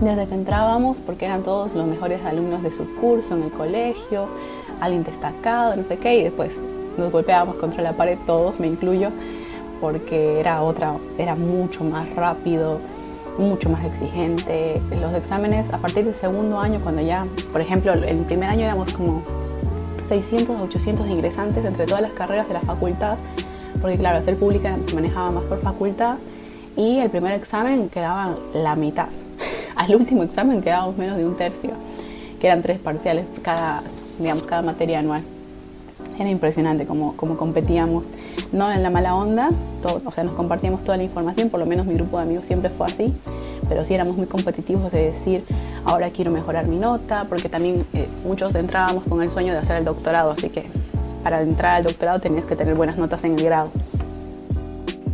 desde 0.00 0.26
que 0.26 0.34
entrábamos, 0.34 0.96
porque 1.06 1.24
eran 1.24 1.42
todos 1.42 1.72
los 1.74 1.86
mejores 1.86 2.24
alumnos 2.24 2.62
de 2.64 2.72
su 2.72 2.96
curso 2.96 3.36
en 3.36 3.44
el 3.44 3.50
colegio, 3.50 4.26
alguien 4.80 5.04
destacado, 5.04 5.76
no 5.76 5.84
sé 5.84 5.98
qué, 5.98 6.18
y 6.18 6.24
después 6.24 6.58
nos 6.98 7.12
golpeábamos 7.12 7.56
contra 7.56 7.82
la 7.82 7.92
pared 7.92 8.18
todos, 8.26 8.60
me 8.60 8.66
incluyo, 8.66 9.10
porque 9.80 10.40
era 10.40 10.62
otra, 10.62 10.94
era 11.18 11.34
mucho 11.34 11.84
más 11.84 12.08
rápido, 12.14 12.80
mucho 13.38 13.68
más 13.70 13.84
exigente. 13.84 14.80
Los 15.00 15.14
exámenes 15.14 15.72
a 15.72 15.78
partir 15.78 16.04
del 16.04 16.14
segundo 16.14 16.58
año, 16.58 16.80
cuando 16.82 17.02
ya, 17.02 17.26
por 17.52 17.60
ejemplo, 17.60 17.92
el 17.92 18.18
primer 18.20 18.48
año 18.48 18.64
éramos 18.64 18.92
como 18.92 19.22
600 20.08 20.56
a 20.56 20.62
800 20.62 21.06
ingresantes 21.08 21.64
entre 21.64 21.86
todas 21.86 22.02
las 22.02 22.12
carreras 22.12 22.48
de 22.48 22.54
la 22.54 22.60
facultad, 22.60 23.16
porque 23.80 23.98
claro, 23.98 24.22
ser 24.22 24.38
pública 24.38 24.76
se 24.86 24.94
manejaba 24.94 25.30
más 25.30 25.44
por 25.44 25.60
facultad, 25.60 26.16
y 26.76 26.98
el 26.98 27.10
primer 27.10 27.32
examen 27.32 27.88
quedaba 27.88 28.36
la 28.54 28.76
mitad. 28.76 29.08
Al 29.76 29.94
último 29.94 30.22
examen 30.22 30.60
quedábamos 30.62 30.96
menos 30.96 31.16
de 31.16 31.26
un 31.26 31.36
tercio, 31.36 31.70
que 32.40 32.46
eran 32.46 32.62
tres 32.62 32.78
parciales 32.78 33.26
cada, 33.42 33.82
digamos, 34.18 34.46
cada 34.46 34.62
materia 34.62 34.98
anual. 34.98 35.22
Era 36.18 36.30
impresionante 36.30 36.86
cómo, 36.86 37.14
cómo 37.16 37.36
competíamos, 37.36 38.06
no 38.52 38.72
en 38.72 38.82
la 38.82 38.90
mala 38.90 39.14
onda, 39.14 39.50
o 39.82 40.12
sea, 40.12 40.24
nos 40.24 40.34
compartíamos 40.34 40.82
toda 40.82 40.96
la 40.96 41.04
información, 41.04 41.50
por 41.50 41.60
lo 41.60 41.66
menos 41.66 41.86
mi 41.86 41.94
grupo 41.94 42.16
de 42.16 42.24
amigos 42.24 42.46
siempre 42.46 42.70
fue 42.70 42.86
así, 42.86 43.14
pero 43.68 43.84
sí 43.84 43.94
éramos 43.94 44.16
muy 44.16 44.26
competitivos 44.26 44.90
de 44.92 45.10
decir, 45.10 45.44
ahora 45.84 46.10
quiero 46.10 46.30
mejorar 46.30 46.68
mi 46.68 46.76
nota, 46.76 47.26
porque 47.28 47.48
también 47.48 47.84
eh, 47.92 48.08
muchos 48.24 48.54
entrábamos 48.54 49.04
con 49.04 49.22
el 49.22 49.30
sueño 49.30 49.52
de 49.52 49.58
hacer 49.58 49.76
el 49.76 49.84
doctorado, 49.84 50.32
así 50.32 50.48
que 50.48 50.64
para 51.22 51.42
entrar 51.42 51.76
al 51.76 51.84
doctorado 51.84 52.20
tenías 52.20 52.44
que 52.44 52.56
tener 52.56 52.74
buenas 52.74 52.96
notas 52.96 53.24
en 53.24 53.32
el 53.32 53.44
grado. 53.44 53.70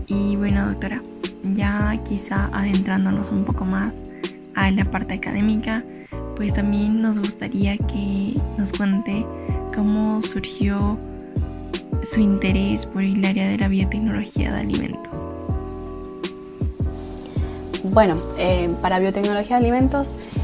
Y 0.07 0.37
bueno, 0.37 0.67
doctora, 0.69 1.03
ya 1.43 1.99
quizá 2.07 2.51
adentrándonos 2.53 3.31
un 3.31 3.45
poco 3.45 3.65
más 3.65 3.95
a 4.55 4.71
la 4.71 4.85
parte 4.85 5.15
académica, 5.15 5.85
pues 6.37 6.55
también 6.55 7.01
nos 7.01 7.19
gustaría 7.19 7.77
que 7.79 8.37
nos 8.59 8.73
cuente 8.73 9.25
cómo 9.75 10.23
surgió 10.23 10.99
su 12.02 12.21
interés 12.21 12.87
por 12.87 13.02
el 13.02 13.25
área 13.25 13.49
de 13.49 13.59
la 13.59 13.69
biotecnología 13.69 14.52
de 14.52 14.61
alimentos. 14.61 15.29
Bueno, 17.85 18.14
eh, 18.38 18.71
para 18.81 18.99
biotecnología 18.99 19.59
de 19.59 19.62
alimentos, 19.67 20.37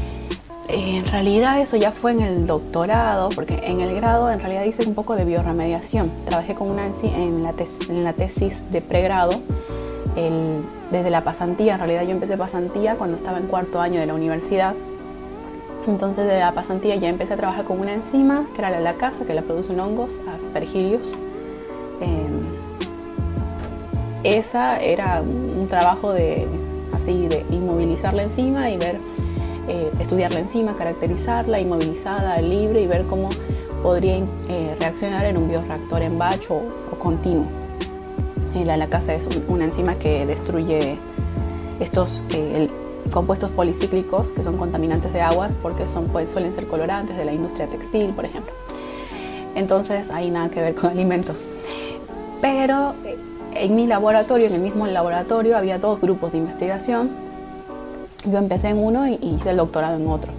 eh, 0.67 0.97
en 0.97 1.05
realidad 1.05 1.61
eso 1.61 1.77
ya 1.77 1.91
fue 1.91 2.11
en 2.11 2.21
el 2.21 2.47
doctorado, 2.47 3.29
porque 3.29 3.59
en 3.63 3.79
el 3.79 3.95
grado 3.95 4.29
en 4.29 4.39
realidad 4.39 4.65
hice 4.65 4.87
un 4.87 4.93
poco 4.93 5.15
de 5.15 5.25
bioremediación. 5.25 6.11
Trabajé 6.25 6.53
con 6.53 6.69
una 6.69 6.85
en, 6.85 7.43
la, 7.43 7.53
en 7.89 8.03
la 8.03 8.13
tesis 8.13 8.71
de 8.71 8.81
pregrado 8.81 9.41
desde 10.91 11.09
la 11.09 11.23
pasantía. 11.23 11.73
En 11.73 11.79
realidad 11.79 12.03
yo 12.03 12.11
empecé 12.11 12.35
pasantía 12.35 12.95
cuando 12.95 13.17
estaba 13.17 13.37
en 13.37 13.47
cuarto 13.47 13.79
año 13.79 13.99
de 13.99 14.05
la 14.05 14.13
universidad. 14.13 14.75
Entonces 15.89 16.27
de 16.27 16.39
la 16.39 16.53
pasantía 16.53 16.95
ya 16.95 17.09
empecé 17.09 17.33
a 17.33 17.37
trabajar 17.37 17.65
con 17.65 17.79
una 17.79 17.93
enzima, 17.93 18.45
que 18.53 18.61
era 18.61 18.69
la 18.69 18.79
lacasa, 18.79 19.25
que 19.25 19.33
la 19.33 19.41
producen 19.41 19.79
hongos, 19.79 20.19
aspergillos. 20.45 21.13
Em, 21.99 22.43
esa 24.23 24.79
era 24.79 25.21
un 25.21 25.67
trabajo 25.67 26.13
de 26.13 26.47
así 26.93 27.27
de 27.27 27.43
inmovilizar 27.49 28.13
la 28.13 28.23
enzima 28.23 28.69
y 28.69 28.77
ver, 28.77 28.99
eh, 29.67 29.91
estudiar 29.99 30.31
la 30.31 30.41
enzima, 30.41 30.75
caracterizarla, 30.75 31.59
inmovilizada, 31.59 32.39
libre 32.39 32.81
y 32.81 32.87
ver 32.87 33.05
cómo 33.05 33.29
podría 33.81 34.17
eh, 34.17 34.75
reaccionar 34.79 35.25
en 35.25 35.37
un 35.37 35.49
bioreactor 35.49 36.03
en 36.03 36.19
batch 36.19 36.51
o 36.51 36.61
continuo. 36.99 37.47
La 38.63 38.77
lacasa 38.77 39.13
es 39.13 39.23
una 39.47 39.65
enzima 39.65 39.95
que 39.95 40.25
destruye 40.25 40.97
estos 41.79 42.21
eh, 42.29 42.69
compuestos 43.09 43.49
policíclicos 43.51 44.31
que 44.31 44.43
son 44.43 44.57
contaminantes 44.57 45.11
de 45.13 45.21
agua 45.21 45.49
porque 45.61 45.87
son, 45.87 46.05
pues, 46.07 46.31
suelen 46.31 46.55
ser 46.55 46.67
colorantes 46.67 47.17
de 47.17 47.25
la 47.25 47.33
industria 47.33 47.67
textil, 47.67 48.11
por 48.11 48.25
ejemplo. 48.25 48.53
Entonces, 49.55 50.09
hay 50.09 50.29
nada 50.31 50.49
que 50.49 50.61
ver 50.61 50.75
con 50.75 50.89
alimentos. 50.91 51.51
Pero 52.41 52.93
eh, 53.05 53.17
en 53.55 53.75
mi 53.75 53.87
laboratorio, 53.87 54.47
en 54.47 54.53
el 54.53 54.61
mismo 54.61 54.87
laboratorio, 54.87 55.57
había 55.57 55.79
dos 55.79 55.99
grupos 55.99 56.31
de 56.31 56.37
investigación. 56.37 57.09
Yo 58.25 58.37
empecé 58.37 58.69
en 58.69 58.77
uno 58.77 59.07
y 59.07 59.19
hice 59.21 59.51
el 59.51 59.57
doctorado 59.57 59.95
en 59.97 60.07
otro 60.07 60.31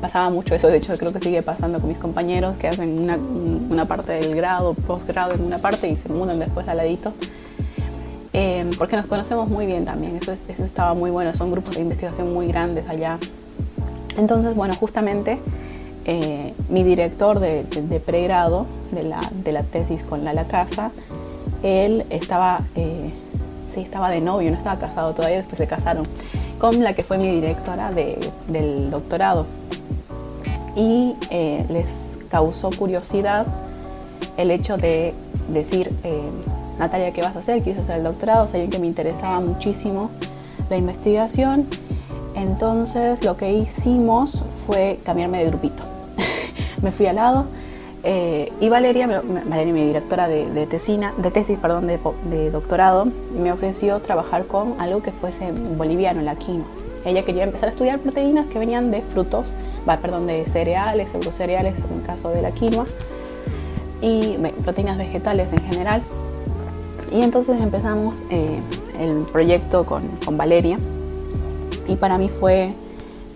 pasaba 0.00 0.30
mucho 0.30 0.54
eso, 0.54 0.68
de 0.68 0.78
hecho 0.78 0.96
creo 0.96 1.12
que 1.12 1.20
sigue 1.20 1.42
pasando 1.42 1.78
con 1.78 1.88
mis 1.88 1.98
compañeros 1.98 2.56
que 2.58 2.68
hacen 2.68 2.98
una, 2.98 3.16
una 3.16 3.84
parte 3.84 4.12
del 4.12 4.34
grado, 4.34 4.74
posgrado 4.74 5.34
en 5.34 5.44
una 5.44 5.58
parte 5.58 5.88
y 5.88 5.96
se 5.96 6.08
mudan 6.08 6.38
después 6.38 6.66
al 6.68 6.78
ladito. 6.78 7.12
Eh, 8.32 8.70
porque 8.78 8.96
nos 8.96 9.06
conocemos 9.06 9.48
muy 9.48 9.66
bien 9.66 9.84
también, 9.84 10.16
eso, 10.16 10.32
estaba 10.32 10.94
muy 10.94 11.10
bueno, 11.10 11.34
son 11.34 11.50
grupos 11.50 11.74
de 11.74 11.82
investigación 11.82 12.32
muy 12.32 12.46
grandes 12.46 12.88
allá. 12.88 13.18
Entonces, 14.16 14.54
bueno, 14.54 14.74
justamente 14.74 15.38
eh, 16.04 16.54
mi 16.68 16.84
director 16.84 17.40
de, 17.40 17.64
pregrado 18.04 18.66
de 18.92 19.02
la, 19.52 19.62
tesis 19.64 20.04
con 20.04 20.24
la, 20.24 20.32
la 20.32 20.46
casa, 20.46 20.92
él 21.62 22.04
estaba, 22.10 22.60
eh, 22.76 23.10
sí, 23.68 23.80
estaba 23.80 24.10
de 24.10 24.20
novio, 24.20 24.50
no 24.50 24.56
estaba 24.56 24.78
casado 24.78 25.12
todavía, 25.12 25.38
después 25.38 25.58
se 25.58 25.66
casaron, 25.66 26.04
con 26.58 26.82
la 26.84 26.94
que 26.94 27.02
fue 27.02 27.18
mi 27.18 27.30
directora 27.30 27.90
de, 27.90 28.18
del 28.48 28.90
doctorado 28.90 29.46
y 30.76 31.16
eh, 31.30 31.64
les 31.68 32.18
causó 32.30 32.70
curiosidad 32.70 33.46
el 34.36 34.50
hecho 34.50 34.76
de 34.76 35.14
decir, 35.48 35.90
eh, 36.04 36.22
Natalia, 36.80 37.12
¿qué 37.12 37.20
vas 37.20 37.36
a 37.36 37.40
hacer? 37.40 37.62
Quise 37.62 37.82
hacer 37.82 37.98
el 37.98 38.04
doctorado, 38.04 38.48
sabían 38.48 38.70
que 38.70 38.78
me 38.78 38.86
interesaba 38.86 39.38
muchísimo 39.38 40.10
la 40.70 40.78
investigación. 40.78 41.66
Entonces 42.34 43.22
lo 43.22 43.36
que 43.36 43.52
hicimos 43.52 44.42
fue 44.66 44.98
cambiarme 45.04 45.44
de 45.44 45.50
grupito. 45.50 45.82
me 46.82 46.90
fui 46.90 47.04
al 47.04 47.16
lado 47.16 47.44
eh, 48.02 48.50
y 48.60 48.70
Valeria, 48.70 49.06
Valeria, 49.06 49.74
mi 49.74 49.84
directora 49.84 50.26
de, 50.26 50.66
tesina, 50.66 51.12
de 51.18 51.30
tesis 51.30 51.58
perdón, 51.58 51.86
de, 51.86 51.98
de, 52.30 52.50
doctorado, 52.50 53.08
me 53.38 53.52
ofreció 53.52 54.00
trabajar 54.00 54.46
con 54.46 54.80
algo 54.80 55.02
que 55.02 55.12
fuese 55.12 55.52
boliviano, 55.76 56.22
la 56.22 56.36
quinoa. 56.36 56.66
Ella 57.04 57.26
quería 57.26 57.44
empezar 57.44 57.68
a 57.68 57.72
estudiar 57.72 57.98
proteínas 57.98 58.46
que 58.46 58.58
venían 58.58 58.90
de 58.90 59.02
frutos 59.02 59.52
perdón, 59.84 60.26
de 60.26 60.46
cereales, 60.46 61.10
cereales 61.32 61.78
en 61.90 61.98
el 61.98 62.06
caso 62.06 62.30
de 62.30 62.40
la 62.40 62.52
quinoa, 62.52 62.86
y 64.00 64.38
proteínas 64.64 64.96
vegetales 64.96 65.52
en 65.52 65.58
general. 65.58 66.02
Y 67.12 67.22
entonces 67.22 67.60
empezamos 67.60 68.16
eh, 68.30 68.60
el 68.98 69.26
proyecto 69.30 69.84
con, 69.84 70.06
con, 70.24 70.36
Valeria 70.36 70.78
y 71.88 71.96
para 71.96 72.18
mí 72.18 72.28
fue 72.28 72.72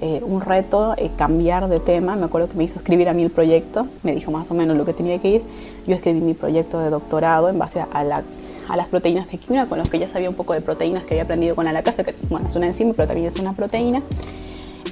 eh, 0.00 0.20
un 0.24 0.40
reto 0.40 0.94
eh, 0.96 1.10
cambiar 1.16 1.68
de 1.68 1.80
tema. 1.80 2.14
Me 2.14 2.26
acuerdo 2.26 2.48
que 2.48 2.56
me 2.56 2.64
hizo 2.64 2.78
escribir 2.78 3.08
a 3.08 3.12
mí 3.14 3.24
el 3.24 3.30
proyecto, 3.30 3.86
me 4.02 4.14
dijo 4.14 4.30
más 4.30 4.50
o 4.50 4.54
menos 4.54 4.76
lo 4.76 4.84
que 4.84 4.92
tenía 4.92 5.18
que 5.18 5.28
ir. 5.28 5.42
Yo 5.86 5.96
escribí 5.96 6.20
mi 6.20 6.34
proyecto 6.34 6.78
de 6.78 6.90
doctorado 6.90 7.48
en 7.48 7.58
base 7.58 7.80
a, 7.80 8.04
la, 8.04 8.22
a 8.68 8.76
las 8.76 8.86
proteínas 8.86 9.28
de 9.30 9.38
quinoa, 9.38 9.66
con 9.66 9.78
los 9.78 9.88
que 9.88 9.98
ya 9.98 10.08
sabía 10.08 10.28
un 10.28 10.36
poco 10.36 10.52
de 10.52 10.60
proteínas 10.60 11.04
que 11.04 11.14
había 11.14 11.24
aprendido 11.24 11.56
con 11.56 11.64
la 11.64 11.72
lacasa, 11.72 12.04
que 12.04 12.14
bueno, 12.28 12.48
es 12.48 12.54
una 12.54 12.66
enzima, 12.66 12.92
pero 12.94 13.08
también 13.08 13.26
es 13.26 13.40
una 13.40 13.54
proteína 13.54 14.02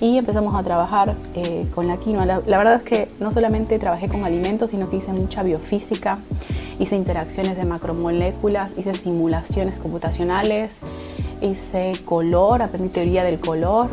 y 0.02 0.18
empezamos 0.18 0.56
a 0.56 0.64
trabajar 0.64 1.14
eh, 1.36 1.64
con 1.72 1.86
la 1.86 1.96
quinoa. 1.96 2.26
La, 2.26 2.40
verdad 2.40 2.74
es 2.74 2.82
que 2.82 3.08
no 3.20 3.30
solamente 3.30 3.78
trabajé 3.78 4.08
con 4.08 4.24
alimentos, 4.24 4.72
sino 4.72 4.90
que 4.90 4.96
hice 4.96 5.12
mucha 5.12 5.44
biofísica, 5.44 6.18
hice 6.78 6.96
interacciones 6.96 7.56
de 7.56 7.64
macromoléculas, 7.64 8.72
hice 8.76 8.94
simulaciones 8.94 9.74
computacionales, 9.76 10.78
hice 11.40 11.92
color, 12.04 12.62
aprendí 12.62 12.88
teoría 12.88 13.24
del 13.24 13.38
color, 13.38 13.88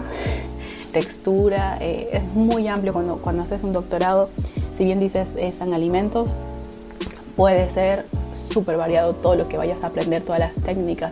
textura. 0.94 1.78
Eh, 1.80 2.10
es 2.14 2.24
muy 2.34 2.68
amplio 2.68 2.94
cuando, 2.94 3.18
cuando 3.18 3.44
haces 3.44 3.64
un 3.64 3.74
doctorado, 3.74 4.30
si 4.76 4.86
bien 4.86 5.00
dices 5.00 5.36
es 5.38 5.62
en 5.62 5.74
alimentos, 5.74 6.36
puede 7.36 7.70
ser 7.70 8.06
súper 8.52 8.78
variado 8.78 9.14
todo 9.14 9.36
lo 9.36 9.48
que 9.48 9.58
vayas 9.58 9.84
a 9.84 9.88
aprender, 9.88 10.24
todas 10.24 10.40
las 10.40 10.54
técnicas 10.56 11.12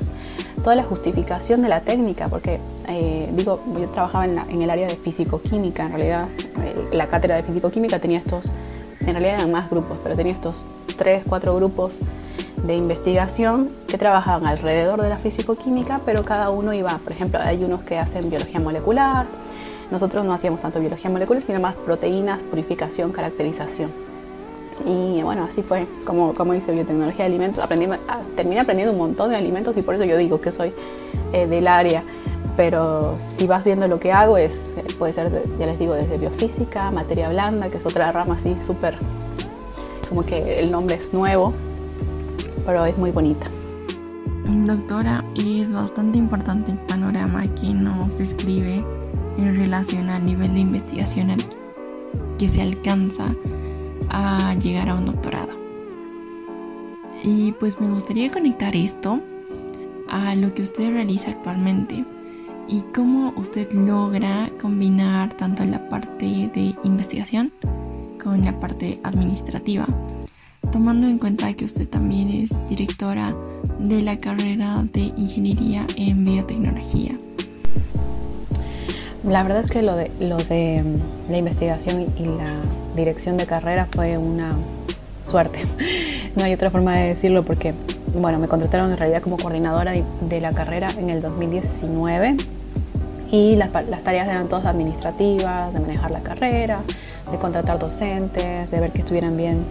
toda 0.63 0.75
la 0.75 0.83
justificación 0.83 1.61
de 1.61 1.69
la 1.69 1.81
técnica, 1.81 2.27
porque 2.27 2.59
eh, 2.89 3.29
digo, 3.33 3.61
yo 3.79 3.87
trabajaba 3.89 4.25
en, 4.25 4.61
el 4.61 4.69
área 4.69 4.87
de 4.87 4.95
fisicoquímica, 4.95 5.85
en 5.85 5.89
realidad 5.91 6.27
eh, 6.63 6.89
la 6.91 7.07
cátedra 7.07 7.37
de 7.37 7.43
fisicoquímica 7.43 7.99
tenía 7.99 8.19
estos, 8.19 8.51
en 9.01 9.13
realidad 9.13 9.35
eran 9.35 9.51
más 9.51 9.69
grupos, 9.69 9.97
pero 10.03 10.15
tenía 10.15 10.33
estos 10.33 10.65
tres, 10.97 11.23
cuatro 11.27 11.55
grupos 11.55 11.97
de 12.63 12.75
investigación 12.75 13.69
que 13.87 13.97
trabajaban 13.97 14.47
alrededor 14.47 15.01
de 15.01 15.09
la 15.09 15.17
físico-química, 15.17 16.01
pero 16.05 16.23
cada 16.25 16.49
uno 16.49 16.73
iba, 16.73 16.97
por 16.97 17.13
ejemplo, 17.13 17.39
hay 17.41 17.63
unos 17.63 17.83
que 17.83 17.97
hacen 17.97 18.29
biología 18.29 18.59
molecular, 18.59 19.25
nosotros 19.91 20.25
no 20.25 20.33
hacíamos 20.33 20.61
tanto 20.61 20.79
biología 20.79 21.09
molecular, 21.09 21.41
sino 21.43 21.59
más 21.59 21.75
proteínas, 21.75 22.41
purificación, 22.43 23.11
caracterización. 23.11 23.91
Y 24.85 25.21
bueno, 25.23 25.45
así 25.45 25.63
fue 25.63 25.87
como, 26.05 26.33
como 26.33 26.53
hice 26.53 26.71
biotecnología 26.71 27.25
de 27.25 27.31
alimentos. 27.31 27.63
Aprendí, 27.63 27.87
ah, 28.07 28.19
terminé 28.35 28.59
aprendiendo 28.59 28.93
un 28.93 28.99
montón 28.99 29.31
de 29.31 29.37
alimentos 29.37 29.75
y 29.77 29.81
por 29.81 29.95
eso 29.95 30.03
yo 30.03 30.17
digo 30.17 30.39
que 30.39 30.51
soy 30.51 30.73
eh, 31.33 31.47
del 31.47 31.67
área. 31.67 32.03
Pero 32.55 33.15
si 33.19 33.47
vas 33.47 33.63
viendo 33.63 33.87
lo 33.87 33.99
que 33.99 34.11
hago, 34.11 34.37
es, 34.37 34.75
puede 34.97 35.13
ser, 35.13 35.43
ya 35.59 35.65
les 35.67 35.79
digo, 35.79 35.93
desde 35.93 36.17
biofísica, 36.17 36.91
materia 36.91 37.29
blanda, 37.29 37.69
que 37.69 37.77
es 37.77 37.85
otra 37.85 38.11
rama 38.11 38.35
así 38.35 38.57
súper, 38.65 38.97
como 40.09 40.21
que 40.21 40.59
el 40.59 40.71
nombre 40.71 40.95
es 40.95 41.13
nuevo, 41.13 41.53
pero 42.65 42.85
es 42.85 42.97
muy 42.97 43.11
bonita. 43.11 43.47
Doctora, 44.65 45.23
es 45.35 45.73
bastante 45.73 46.17
importante 46.17 46.71
el 46.71 46.77
panorama 46.79 47.45
que 47.55 47.73
nos 47.73 48.17
describe 48.17 48.83
en 49.37 49.55
relación 49.55 50.09
al 50.09 50.25
nivel 50.25 50.53
de 50.53 50.61
investigación 50.61 51.35
que 52.39 52.47
se 52.47 52.61
alcanza 52.61 53.25
a 54.09 54.53
llegar 54.55 54.89
a 54.89 54.95
un 54.95 55.05
doctorado. 55.05 55.49
Y 57.23 57.51
pues 57.53 57.81
me 57.81 57.89
gustaría 57.89 58.31
conectar 58.31 58.75
esto 58.75 59.19
a 60.09 60.35
lo 60.35 60.53
que 60.53 60.61
usted 60.61 60.91
realiza 60.91 61.31
actualmente 61.31 62.05
y 62.67 62.81
cómo 62.93 63.33
usted 63.37 63.71
logra 63.73 64.49
combinar 64.61 65.33
tanto 65.33 65.65
la 65.65 65.89
parte 65.89 66.49
de 66.53 66.75
investigación 66.83 67.51
con 68.21 68.43
la 68.43 68.57
parte 68.57 68.99
administrativa, 69.03 69.87
tomando 70.71 71.07
en 71.07 71.17
cuenta 71.17 71.53
que 71.53 71.65
usted 71.65 71.87
también 71.87 72.29
es 72.29 72.49
directora 72.69 73.35
de 73.79 74.01
la 74.01 74.17
carrera 74.17 74.85
de 74.91 75.13
ingeniería 75.15 75.85
en 75.95 76.25
biotecnología. 76.25 77.17
La 79.23 79.43
verdad 79.43 79.63
es 79.65 79.71
que 79.71 79.81
lo 79.81 79.95
de, 79.95 80.11
lo 80.19 80.37
de 80.37 80.83
mm, 80.83 81.31
la 81.31 81.37
investigación 81.37 82.07
y 82.17 82.25
la 82.25 82.53
dirección 82.95 83.37
de 83.37 83.45
carrera 83.45 83.87
fue 83.91 84.17
una 84.17 84.55
suerte. 85.29 85.59
No 86.35 86.43
hay 86.43 86.53
otra 86.53 86.69
forma 86.69 86.95
de 86.95 87.07
decirlo 87.07 87.43
porque, 87.43 87.73
bueno, 88.13 88.37
me 88.37 88.47
contrataron 88.47 88.91
en 88.91 88.97
realidad 88.97 89.23
como 89.23 89.37
coordinadora 89.37 89.93
de, 90.21 90.39
la 90.39 90.51
carrera 90.51 90.87
en 90.99 91.09
el 91.09 91.19
2019 91.19 92.37
y 93.31 93.55
las, 93.55 93.71
las, 93.89 94.03
tareas 94.03 94.27
eran 94.27 94.47
todas 94.47 94.67
administrativas, 94.67 95.73
de 95.73 95.79
manejar 95.79 96.11
la 96.11 96.21
carrera, 96.21 96.81
de 97.31 97.37
contratar 97.37 97.79
docentes, 97.79 98.69
de 98.69 98.79
ver 98.79 98.91
que 98.91 98.99
estuvieran 98.99 99.35
bien 99.35 99.65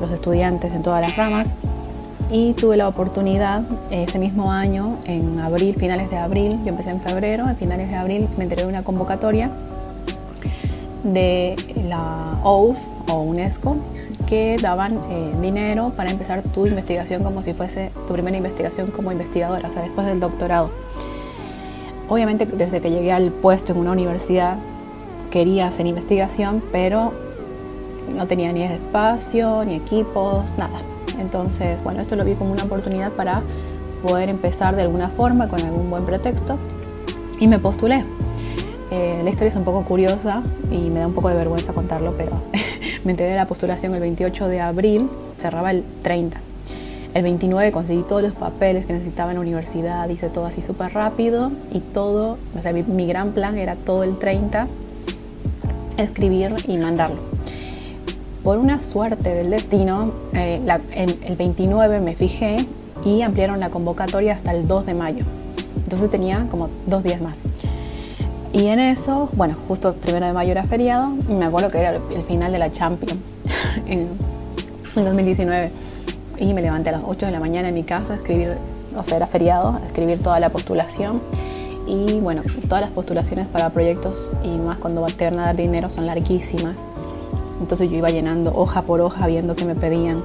los 0.00 0.10
estudiantes 0.10 0.72
en 0.72 0.82
todas 0.82 1.00
las 1.00 1.16
ramas 1.16 1.54
y 2.30 2.54
tuve 2.54 2.76
la 2.76 2.88
oportunidad 2.88 3.62
ese 3.90 4.18
mismo 4.18 4.50
año, 4.50 4.98
en 5.06 5.38
abril, 5.38 5.76
finales 5.76 6.10
de 6.10 6.16
abril, 6.16 6.58
yo 6.64 6.70
empecé 6.70 6.90
en 6.90 7.00
febrero, 7.00 7.48
en 7.48 7.56
finales 7.56 7.88
de 7.88 7.94
abril 7.94 8.28
me 8.36 8.44
enteré 8.44 8.62
de 8.62 8.68
una 8.68 8.82
convocatoria 8.82 9.50
de 11.04 11.54
la 11.84 12.40
OUS 12.42 12.88
o 13.08 13.20
UNESCO 13.20 13.76
que 14.26 14.56
daban 14.60 14.98
eh, 15.08 15.32
dinero 15.40 15.92
para 15.96 16.10
empezar 16.10 16.42
tu 16.42 16.66
investigación 16.66 17.22
como 17.22 17.42
si 17.42 17.52
fuese 17.52 17.92
tu 18.08 18.12
primera 18.12 18.36
investigación 18.36 18.90
como 18.90 19.12
investigadora, 19.12 19.68
o 19.68 19.70
sea, 19.70 19.82
después 19.82 20.04
del 20.06 20.18
doctorado. 20.18 20.70
Obviamente 22.08 22.46
desde 22.46 22.80
que 22.80 22.90
llegué 22.90 23.12
al 23.12 23.30
puesto 23.30 23.72
en 23.72 23.78
una 23.78 23.92
universidad 23.92 24.56
quería 25.36 25.66
hacer 25.66 25.86
investigación, 25.86 26.62
pero 26.72 27.12
no 28.16 28.26
tenía 28.26 28.50
ni 28.52 28.62
espacio, 28.62 29.66
ni 29.66 29.74
equipos, 29.74 30.56
nada. 30.56 30.80
Entonces, 31.20 31.84
bueno, 31.84 32.00
esto 32.00 32.16
lo 32.16 32.24
vi 32.24 32.32
como 32.36 32.52
una 32.52 32.64
oportunidad 32.64 33.12
para 33.12 33.42
poder 34.02 34.30
empezar 34.30 34.76
de 34.76 34.80
alguna 34.80 35.10
forma, 35.10 35.46
con 35.46 35.60
algún 35.60 35.90
buen 35.90 36.06
pretexto, 36.06 36.58
y 37.38 37.48
me 37.48 37.58
postulé. 37.58 38.02
Eh, 38.90 39.20
la 39.22 39.28
historia 39.28 39.50
es 39.50 39.56
un 39.56 39.64
poco 39.64 39.84
curiosa 39.84 40.42
y 40.70 40.88
me 40.88 41.00
da 41.00 41.06
un 41.06 41.12
poco 41.12 41.28
de 41.28 41.34
vergüenza 41.34 41.74
contarlo, 41.74 42.14
pero 42.16 42.32
me 43.04 43.10
enteré 43.10 43.32
de 43.32 43.36
la 43.36 43.46
postulación 43.46 43.94
el 43.94 44.00
28 44.00 44.48
de 44.48 44.62
abril, 44.62 45.10
cerraba 45.36 45.70
el 45.70 45.84
30. 46.02 46.40
El 47.12 47.22
29 47.22 47.72
conseguí 47.72 48.04
todos 48.08 48.22
los 48.22 48.32
papeles 48.32 48.86
que 48.86 48.94
necesitaba 48.94 49.32
en 49.32 49.34
la 49.34 49.42
universidad, 49.42 50.08
hice 50.08 50.30
todo 50.30 50.46
así 50.46 50.62
súper 50.62 50.94
rápido 50.94 51.52
y 51.74 51.80
todo, 51.80 52.38
o 52.58 52.62
sea, 52.62 52.72
mi, 52.72 52.84
mi 52.84 53.06
gran 53.06 53.32
plan 53.32 53.58
era 53.58 53.74
todo 53.74 54.02
el 54.02 54.16
30 54.16 54.66
escribir 55.96 56.54
y 56.66 56.76
mandarlo 56.78 57.20
por 58.46 58.58
una 58.58 58.80
suerte 58.80 59.34
del 59.34 59.50
destino, 59.50 60.12
eh, 60.32 60.60
el 60.94 61.34
29 61.34 61.98
me 61.98 62.14
fijé 62.14 62.64
y 63.04 63.22
ampliaron 63.22 63.58
la 63.58 63.70
convocatoria 63.70 64.34
hasta 64.34 64.52
el 64.52 64.68
2 64.68 64.86
de 64.86 64.94
mayo. 64.94 65.24
Entonces 65.82 66.08
tenía 66.12 66.46
como 66.48 66.68
dos 66.86 67.02
días 67.02 67.20
más. 67.20 67.40
Y 68.52 68.66
en 68.66 68.78
eso, 68.78 69.28
bueno, 69.32 69.56
justo 69.66 69.88
el 69.88 69.94
primero 69.96 70.26
de 70.26 70.32
mayo 70.32 70.52
era 70.52 70.62
feriado 70.62 71.12
y 71.28 71.32
me 71.32 71.44
acuerdo 71.44 71.72
que 71.72 71.78
era 71.78 71.96
el 71.96 72.22
final 72.22 72.52
de 72.52 72.60
la 72.60 72.70
Champions 72.70 73.18
en, 73.86 74.10
en 74.94 75.04
2019. 75.04 75.72
Y 76.38 76.54
me 76.54 76.62
levanté 76.62 76.90
a 76.90 76.92
las 76.92 77.02
8 77.04 77.26
de 77.26 77.32
la 77.32 77.40
mañana 77.40 77.70
en 77.70 77.74
mi 77.74 77.82
casa 77.82 78.12
a 78.12 78.16
escribir, 78.18 78.52
o 78.96 79.02
sea, 79.02 79.16
era 79.16 79.26
feriado, 79.26 79.70
a 79.70 79.84
escribir 79.84 80.20
toda 80.20 80.38
la 80.38 80.50
postulación. 80.50 81.20
Y 81.86 82.18
bueno, 82.20 82.42
todas 82.68 82.80
las 82.80 82.90
postulaciones 82.90 83.46
para 83.46 83.70
proyectos 83.70 84.30
y 84.42 84.58
más 84.58 84.78
cuando 84.78 85.06
te 85.06 85.24
van 85.24 85.38
a 85.38 85.46
dar 85.46 85.56
dinero 85.56 85.88
son 85.88 86.06
larguísimas. 86.06 86.76
Entonces 87.60 87.90
yo 87.90 87.96
iba 87.96 88.10
llenando 88.10 88.52
hoja 88.54 88.82
por 88.82 89.00
hoja 89.00 89.26
viendo 89.26 89.54
qué 89.54 89.64
me 89.64 89.74
pedían. 89.74 90.22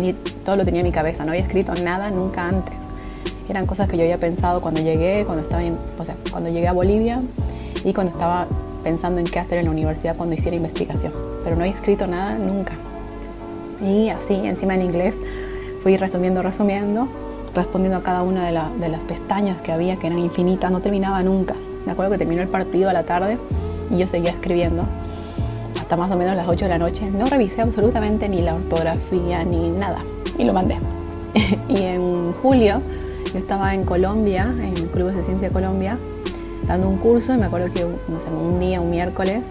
Y 0.00 0.14
todo 0.44 0.56
lo 0.56 0.64
tenía 0.64 0.80
en 0.80 0.86
mi 0.86 0.92
cabeza, 0.92 1.24
no 1.24 1.32
había 1.32 1.42
escrito 1.42 1.74
nada 1.74 2.10
nunca 2.10 2.48
antes. 2.48 2.74
Eran 3.48 3.66
cosas 3.66 3.88
que 3.88 3.96
yo 3.96 4.02
había 4.02 4.18
pensado 4.18 4.60
cuando 4.60 4.80
llegué, 4.80 5.24
cuando 5.24 5.42
estaba 5.42 5.62
o 5.98 6.04
sea, 6.04 6.16
cuando 6.30 6.50
llegué 6.50 6.66
a 6.66 6.72
Bolivia 6.72 7.20
y 7.84 7.92
cuando 7.92 8.12
estaba 8.12 8.46
pensando 8.82 9.20
en 9.20 9.26
qué 9.26 9.38
hacer 9.38 9.58
en 9.58 9.66
la 9.66 9.70
universidad 9.70 10.16
cuando 10.16 10.34
hiciera 10.34 10.56
investigación. 10.56 11.12
Pero 11.44 11.56
no 11.56 11.62
había 11.62 11.74
escrito 11.74 12.06
nada 12.06 12.38
nunca. 12.38 12.72
Y 13.82 14.08
así, 14.08 14.34
encima 14.34 14.74
en 14.74 14.82
inglés, 14.82 15.18
fui 15.82 15.96
resumiendo, 15.96 16.42
resumiendo, 16.42 17.08
respondiendo 17.54 17.98
a 17.98 18.02
cada 18.02 18.22
una 18.22 18.46
de, 18.46 18.52
las 18.88 19.00
pestañas 19.06 19.60
que 19.62 19.72
había, 19.72 19.96
que 19.96 20.06
eran 20.06 20.18
infinitas, 20.18 20.70
no 20.70 20.80
terminaba 20.80 21.22
nunca. 21.22 21.54
Me 21.86 21.92
acuerdo 21.92 22.12
que 22.12 22.18
terminó 22.18 22.42
el 22.42 22.48
partido 22.48 22.90
a 22.90 22.92
la 22.92 23.04
tarde 23.04 23.38
y 23.90 23.98
yo 23.98 24.06
seguía 24.06 24.30
escribiendo 24.30 24.84
hasta 25.80 25.96
más 25.96 26.10
o 26.10 26.16
menos 26.16 26.34
las 26.36 26.48
8 26.48 26.64
de 26.64 26.68
la 26.68 26.78
noche. 26.78 27.10
No 27.10 27.26
revisé 27.26 27.60
absolutamente 27.60 28.28
ni 28.28 28.40
la 28.40 28.54
ortografía 28.54 29.44
ni 29.44 29.70
nada 29.70 29.98
y 30.38 30.44
lo 30.44 30.52
mandé. 30.52 30.78
y 31.68 31.82
en 31.82 32.32
julio 32.42 32.80
yo 33.32 33.38
estaba 33.38 33.74
en 33.74 33.84
Colombia, 33.84 34.54
en 34.60 34.74
Clubes 34.88 35.16
de 35.16 35.24
Ciencia 35.24 35.50
Colombia, 35.50 35.98
dando 36.66 36.88
un 36.88 36.98
curso 36.98 37.34
y 37.34 37.36
me 37.36 37.46
acuerdo 37.46 37.72
que 37.72 37.82
no 37.82 38.20
sé, 38.20 38.28
un 38.28 38.58
día, 38.58 38.80
un 38.80 38.90
miércoles, 38.90 39.42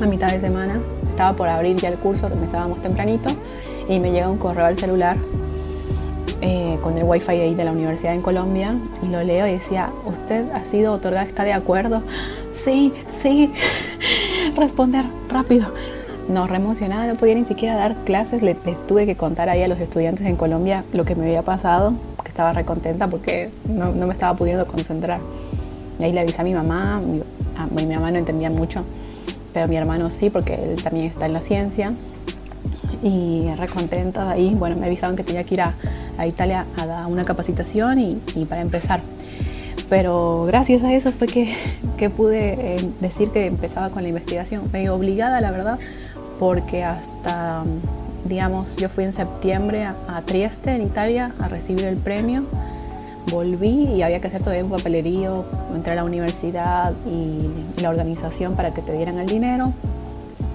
a 0.00 0.06
mitad 0.06 0.30
de 0.30 0.40
semana, 0.40 0.80
estaba 1.02 1.34
por 1.34 1.48
abrir 1.48 1.76
ya 1.76 1.88
el 1.88 1.96
curso, 1.96 2.28
que 2.28 2.44
estábamos 2.44 2.80
tempranito, 2.82 3.30
y 3.88 3.98
me 3.98 4.12
llega 4.12 4.28
un 4.28 4.38
correo 4.38 4.66
al 4.66 4.78
celular 4.78 5.16
eh, 6.48 6.78
con 6.80 6.96
el 6.96 7.02
wifi 7.02 7.32
ahí 7.32 7.54
de 7.56 7.64
la 7.64 7.72
universidad 7.72 8.14
en 8.14 8.22
Colombia 8.22 8.72
y 9.02 9.08
lo 9.08 9.20
leo 9.24 9.48
y 9.48 9.52
decía, 9.54 9.90
¿usted 10.06 10.48
ha 10.52 10.64
sido 10.64 10.92
otorgada? 10.92 11.26
¿Está 11.26 11.42
de 11.42 11.52
acuerdo? 11.52 12.04
Sí, 12.52 12.92
sí. 13.08 13.52
responder 14.56 15.04
rápido. 15.28 15.66
No, 16.28 16.46
re 16.46 16.56
emocionada, 16.56 17.08
no 17.08 17.18
podía 17.18 17.34
ni 17.34 17.44
siquiera 17.44 17.74
dar 17.74 17.96
clases, 18.04 18.42
les, 18.42 18.56
tuve 18.86 19.06
que 19.06 19.16
contar 19.16 19.48
ahí 19.48 19.60
a 19.64 19.66
los 19.66 19.80
estudiantes 19.80 20.24
en 20.24 20.36
Colombia 20.36 20.84
lo 20.92 21.04
que 21.04 21.16
me 21.16 21.24
había 21.24 21.42
pasado, 21.42 21.94
que 22.22 22.28
estaba 22.28 22.52
re 22.52 22.64
contenta 22.64 23.08
porque 23.08 23.50
no, 23.68 23.92
me 23.92 24.12
estaba 24.12 24.36
pudiendo 24.36 24.68
concentrar. 24.68 25.18
Y 25.98 26.04
ahí 26.04 26.12
le 26.12 26.20
avisé 26.20 26.42
a 26.42 26.44
mi 26.44 26.54
mamá, 26.54 27.00
mi, 27.00 27.22
ah, 27.58 27.66
mi 27.74 27.86
mamá 27.86 28.12
no 28.12 28.18
entendía 28.18 28.50
mucho, 28.50 28.84
pero 29.52 29.66
mi 29.66 29.74
hermano 29.74 30.10
sí, 30.12 30.30
porque 30.30 30.54
él 30.54 30.80
también 30.80 31.06
está 31.06 31.26
en 31.26 31.32
la 31.32 31.40
ciencia. 31.40 31.92
Y 33.02 33.48
re 33.58 33.66
contenta 33.66 34.30
ahí, 34.30 34.54
bueno, 34.54 34.76
me 34.76 34.86
avisaban 34.86 35.16
que 35.16 35.24
tenía 35.24 35.42
que 35.44 35.54
ir 35.54 35.60
a, 35.60 35.74
Italia 36.24 36.66
a 36.76 37.06
una 37.06 37.24
capacitación 37.24 37.98
y, 37.98 38.20
y 38.34 38.44
para 38.44 38.62
empezar 38.62 39.00
pero 39.88 40.44
gracias 40.46 40.82
a 40.82 40.92
eso 40.92 41.12
fue 41.12 41.26
que, 41.26 41.54
que 41.96 42.10
pude 42.10 42.76
eh, 42.76 42.90
decir 43.00 43.30
que 43.30 43.46
empezaba 43.46 43.90
con 43.90 44.02
la 44.02 44.08
investigación. 44.08 44.62
Me 44.72 44.90
obligada, 44.90 45.40
la 45.40 45.50
verdad, 45.50 45.78
porque 46.38 46.84
hasta, 46.84 47.64
digamos, 48.24 48.76
yo 48.76 48.88
fui 48.88 49.04
en 49.04 49.12
septiembre 49.12 49.84
a, 49.84 50.22
Trieste, 50.24 50.74
en 50.74 50.82
Italia, 50.82 51.32
a 51.40 51.48
recibir 51.48 51.84
el 51.84 51.96
premio. 51.96 52.44
Volví 53.30 53.88
y 53.92 54.02
había 54.02 54.20
que 54.20 54.28
hacer 54.28 54.40
todavía 54.40 54.64
un 54.64 54.70
papelerío, 54.70 55.44
entrar 55.74 55.94
a 55.94 56.02
la 56.02 56.04
universidad 56.04 56.92
y 57.04 57.80
la 57.82 57.90
organización 57.90 58.54
para 58.54 58.72
que 58.72 58.82
te 58.82 58.92
dieran 58.92 59.18
el 59.18 59.26
dinero. 59.26 59.72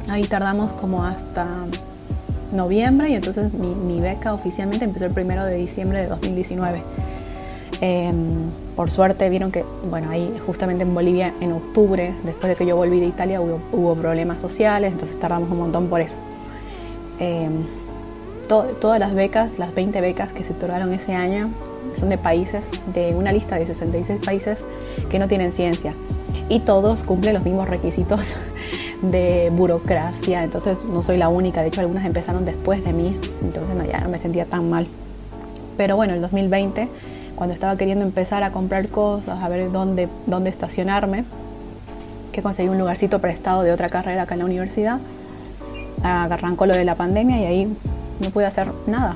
Ahí 0.09 0.23
tardamos 0.23 0.71
como 0.73 1.03
hasta 1.03 1.47
noviembre 2.53 3.09
y 3.09 3.15
entonces 3.15 3.53
mi, 3.53 3.73
mi 3.75 3.99
beca 4.01 4.33
oficialmente 4.33 4.85
empezó 4.85 5.05
el 5.05 5.11
primero 5.11 5.45
de 5.45 5.55
diciembre 5.55 5.99
de 6.01 6.07
2019. 6.07 6.81
Em, 7.83 8.47
por 8.75 8.91
suerte 8.91 9.27
vieron 9.27 9.51
que, 9.51 9.65
bueno, 9.89 10.11
ahí 10.11 10.31
justamente 10.45 10.83
en 10.83 10.93
Bolivia 10.93 11.33
en 11.41 11.51
octubre, 11.51 12.13
después 12.23 12.49
de 12.49 12.55
que 12.55 12.67
yo 12.67 12.75
volví 12.75 12.99
de 12.99 13.07
Italia, 13.07 13.41
hubo, 13.41 13.95
problemas 13.95 14.39
sociales, 14.39 14.91
entonces 14.91 15.19
tardamos 15.19 15.49
un 15.49 15.57
montón 15.57 15.87
por 15.87 15.99
eso. 15.99 16.15
Em, 17.19 17.63
todas 18.47 18.99
las 18.99 19.15
becas, 19.15 19.57
las 19.57 19.73
20 19.73 19.99
becas 19.99 20.31
que 20.31 20.43
se 20.43 20.53
otorgaron 20.53 20.93
ese 20.93 21.15
año, 21.15 21.49
son 21.99 22.09
de 22.09 22.19
países, 22.19 22.65
de 22.93 23.15
una 23.15 23.31
lista 23.31 23.57
de 23.57 23.65
66 23.65 24.19
países 24.23 24.59
que 25.09 25.17
no 25.17 25.27
tienen 25.27 25.51
ciencia. 25.51 25.93
Y 26.49 26.59
todos 26.59 27.03
cumplen 27.03 27.33
los 27.33 27.43
mismos 27.43 27.67
requisitos 27.67 28.35
de 29.01 29.49
burocracia, 29.51 30.43
entonces 30.43 30.83
no 30.85 31.01
soy 31.01 31.17
la 31.17 31.29
única, 31.29 31.61
de 31.61 31.69
hecho 31.69 31.81
algunas 31.81 32.05
empezaron 32.05 32.45
después 32.45 32.83
de 32.83 32.93
mí, 32.93 33.17
entonces 33.41 33.75
no, 33.75 33.83
ya 33.83 33.99
no 33.99 34.09
me 34.09 34.17
sentía 34.17 34.45
tan 34.45 34.69
mal. 34.69 34.87
Pero 35.77 35.95
bueno, 35.95 36.13
el 36.13 36.21
2020, 36.21 36.87
cuando 37.35 37.53
estaba 37.53 37.75
queriendo 37.77 38.05
empezar 38.05 38.43
a 38.43 38.51
comprar 38.51 38.87
cosas, 38.89 39.41
a 39.41 39.49
ver 39.49 39.71
dónde, 39.71 40.07
dónde 40.27 40.49
estacionarme, 40.49 41.23
que 42.31 42.41
conseguí 42.41 42.69
un 42.69 42.77
lugarcito 42.77 43.19
prestado 43.19 43.63
de 43.63 43.71
otra 43.71 43.89
carrera 43.89 44.23
acá 44.23 44.35
en 44.35 44.39
la 44.39 44.45
universidad, 44.45 44.99
arrancó 46.03 46.65
lo 46.65 46.75
de 46.75 46.85
la 46.85 46.95
pandemia 46.95 47.41
y 47.41 47.45
ahí 47.45 47.77
no 48.19 48.29
pude 48.29 48.45
hacer 48.45 48.71
nada. 48.87 49.15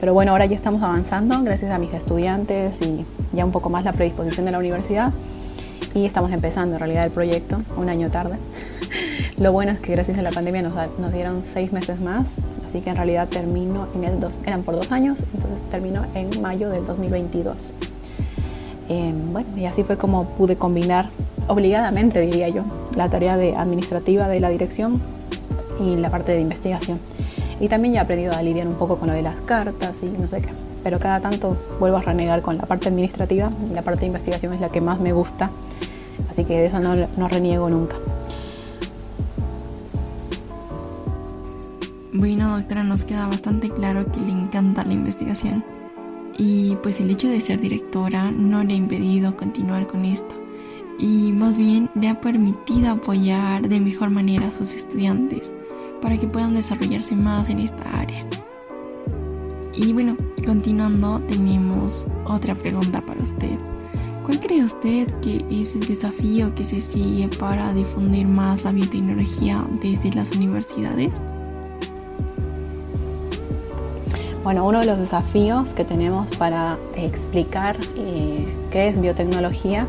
Pero 0.00 0.14
bueno, 0.14 0.32
ahora 0.32 0.46
ya 0.46 0.56
estamos 0.56 0.82
avanzando 0.82 1.42
gracias 1.42 1.70
a 1.72 1.78
mis 1.78 1.92
estudiantes 1.92 2.80
y 2.80 3.04
ya 3.32 3.44
un 3.44 3.52
poco 3.52 3.68
más 3.68 3.84
la 3.84 3.92
predisposición 3.92 4.46
de 4.46 4.52
la 4.52 4.58
universidad 4.58 5.12
y 5.94 6.04
estamos 6.04 6.32
empezando 6.32 6.76
en 6.76 6.80
realidad 6.80 7.04
el 7.04 7.10
proyecto 7.10 7.62
un 7.76 7.88
año 7.88 8.10
tarde. 8.10 8.36
Lo 9.38 9.52
bueno 9.52 9.72
es 9.72 9.80
que 9.80 9.92
gracias 9.92 10.18
a 10.18 10.22
la 10.22 10.32
pandemia 10.32 10.62
nos, 10.62 11.12
dieron 11.12 11.42
seis 11.44 11.72
meses 11.72 12.00
más, 12.00 12.28
así 12.68 12.80
que 12.80 12.90
en 12.90 12.96
realidad 12.96 13.28
termino 13.28 13.88
en 13.94 14.20
dos, 14.20 14.38
eran 14.44 14.62
por 14.62 14.76
dos 14.76 14.92
años, 14.92 15.24
entonces 15.34 15.62
termino 15.70 16.04
en 16.14 16.42
mayo 16.42 16.68
del 16.68 16.84
2022. 16.86 17.72
Em, 18.88 19.32
bueno, 19.32 19.48
y 19.56 19.64
así 19.66 19.82
fue 19.82 19.96
como 19.96 20.26
pude 20.26 20.56
combinar 20.56 21.08
obligadamente, 21.48 22.20
diría 22.20 22.48
yo, 22.48 22.64
la 22.96 23.08
tarea 23.08 23.36
de 23.36 23.56
administrativa 23.56 24.28
de 24.28 24.40
la 24.40 24.50
dirección 24.50 25.00
y 25.80 25.96
la 25.96 26.10
parte 26.10 26.32
de 26.32 26.40
investigación. 26.40 26.98
Y 27.60 27.68
también 27.68 27.94
he 27.94 27.98
aprendido 27.98 28.32
a 28.34 28.42
lidiar 28.42 28.66
un 28.66 28.74
poco 28.74 28.98
con 28.98 29.08
lo 29.08 29.14
de 29.14 29.22
las 29.22 29.36
cartas 29.42 29.98
y 30.02 30.06
no 30.06 30.28
sé 30.28 30.42
qué. 30.42 30.69
Pero 30.82 30.98
cada 30.98 31.20
tanto 31.20 31.56
vuelvo 31.78 31.98
a 31.98 32.02
renegar 32.02 32.42
con 32.42 32.56
la 32.56 32.64
parte 32.64 32.88
administrativa 32.88 33.50
la 33.72 33.82
parte 33.82 34.00
de 34.00 34.06
investigación 34.06 34.52
es 34.54 34.60
la 34.60 34.70
que 34.70 34.80
más 34.80 35.00
me 35.00 35.12
gusta. 35.12 35.50
Así 36.30 36.44
que 36.44 36.60
de 36.60 36.66
eso 36.66 36.78
no 36.80 37.28
reniego 37.28 37.68
nunca. 37.68 37.96
Bueno, 42.12 42.58
doctora, 42.58 42.82
nos 42.82 43.04
queda 43.04 43.26
bastante 43.28 43.70
claro 43.70 44.10
que 44.10 44.18
le 44.20 44.32
encanta 44.32 44.84
la 44.84 44.94
investigación. 44.94 45.64
Y 46.36 46.76
pues 46.82 47.00
el 47.00 47.08
hecho 47.10 47.28
de 47.28 47.40
ser 47.40 47.60
directora 47.60 48.32
no 48.32 48.64
le 48.64 48.74
ha 48.74 48.76
impedido 48.76 49.36
continuar 49.36 49.86
con 49.86 50.04
esto. 50.04 50.34
Y 50.98 51.32
más 51.32 51.56
bien 51.56 51.88
le 51.94 52.08
ha 52.08 52.20
permitido 52.20 52.90
apoyar 52.90 53.68
de 53.68 53.78
mejor 53.78 54.10
manera 54.10 54.48
a 54.48 54.50
sus 54.50 54.74
estudiantes 54.74 55.54
para 56.02 56.18
que 56.18 56.26
puedan 56.26 56.54
desarrollarse 56.54 57.14
más 57.14 57.48
en 57.48 57.60
esta 57.60 57.84
área. 57.98 58.26
Y 59.82 59.94
bueno, 59.94 60.14
continuando, 60.44 61.20
tenemos 61.20 62.06
otra 62.26 62.54
pregunta 62.54 63.00
para 63.00 63.22
usted. 63.22 63.56
¿Cuál 64.26 64.38
cree 64.38 64.62
usted 64.62 65.06
que 65.22 65.42
es 65.50 65.74
el 65.74 65.86
desafío 65.86 66.54
que 66.54 66.66
se 66.66 66.82
sigue 66.82 67.28
para 67.38 67.72
difundir 67.72 68.28
más 68.28 68.62
la 68.62 68.72
biotecnología 68.72 69.64
desde 69.80 70.12
las 70.12 70.32
universidades? 70.32 71.22
Bueno, 74.44 74.66
uno 74.66 74.80
de 74.80 74.86
los 74.86 74.98
desafíos 74.98 75.72
que 75.72 75.84
tenemos 75.84 76.26
para 76.36 76.76
explicar 76.94 77.78
eh, 77.96 78.46
qué 78.70 78.88
es 78.88 79.00
biotecnología 79.00 79.86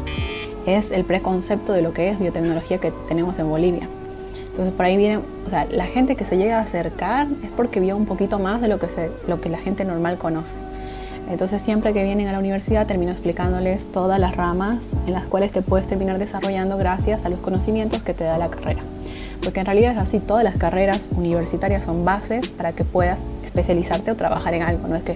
es 0.65 0.91
el 0.91 1.03
preconcepto 1.03 1.73
de 1.73 1.81
lo 1.81 1.93
que 1.93 2.11
es 2.11 2.17
biotecnología 2.17 2.77
que 2.77 2.93
tenemos 3.09 3.39
en 3.39 3.49
Bolivia. 3.49 3.89
Entonces 4.51 4.73
por 4.73 4.85
ahí 4.85 4.97
viene, 4.97 5.19
o 5.45 5.49
sea, 5.49 5.65
la 5.65 5.85
gente 5.85 6.15
que 6.15 6.25
se 6.25 6.37
llega 6.37 6.59
a 6.59 6.61
acercar 6.61 7.27
es 7.43 7.49
porque 7.55 7.79
vio 7.79 7.95
un 7.95 8.05
poquito 8.05 8.37
más 8.37 8.61
de 8.61 8.67
lo 8.67 8.79
que, 8.79 8.87
se, 8.87 9.09
lo 9.27 9.39
que 9.39 9.49
la 9.49 9.57
gente 9.57 9.85
normal 9.85 10.17
conoce. 10.17 10.55
Entonces 11.29 11.61
siempre 11.61 11.93
que 11.93 12.03
vienen 12.03 12.27
a 12.27 12.33
la 12.33 12.39
universidad 12.39 12.85
termino 12.85 13.13
explicándoles 13.13 13.89
todas 13.91 14.19
las 14.19 14.35
ramas 14.35 14.93
en 15.07 15.13
las 15.13 15.25
cuales 15.25 15.53
te 15.53 15.61
puedes 15.61 15.87
terminar 15.87 16.19
desarrollando 16.19 16.77
gracias 16.77 17.23
a 17.23 17.29
los 17.29 17.41
conocimientos 17.41 18.01
que 18.01 18.13
te 18.13 18.25
da 18.25 18.37
la 18.37 18.49
carrera. 18.49 18.81
Porque 19.41 19.61
en 19.61 19.65
realidad 19.65 19.93
es 19.93 19.97
así, 19.97 20.19
todas 20.19 20.43
las 20.43 20.57
carreras 20.57 21.09
universitarias 21.15 21.85
son 21.85 22.03
bases 22.03 22.49
para 22.49 22.73
que 22.73 22.83
puedas 22.83 23.23
especializarte 23.43 24.11
o 24.11 24.15
trabajar 24.15 24.53
en 24.53 24.63
algo. 24.63 24.87
No 24.87 24.95
es 24.97 25.03
que 25.03 25.15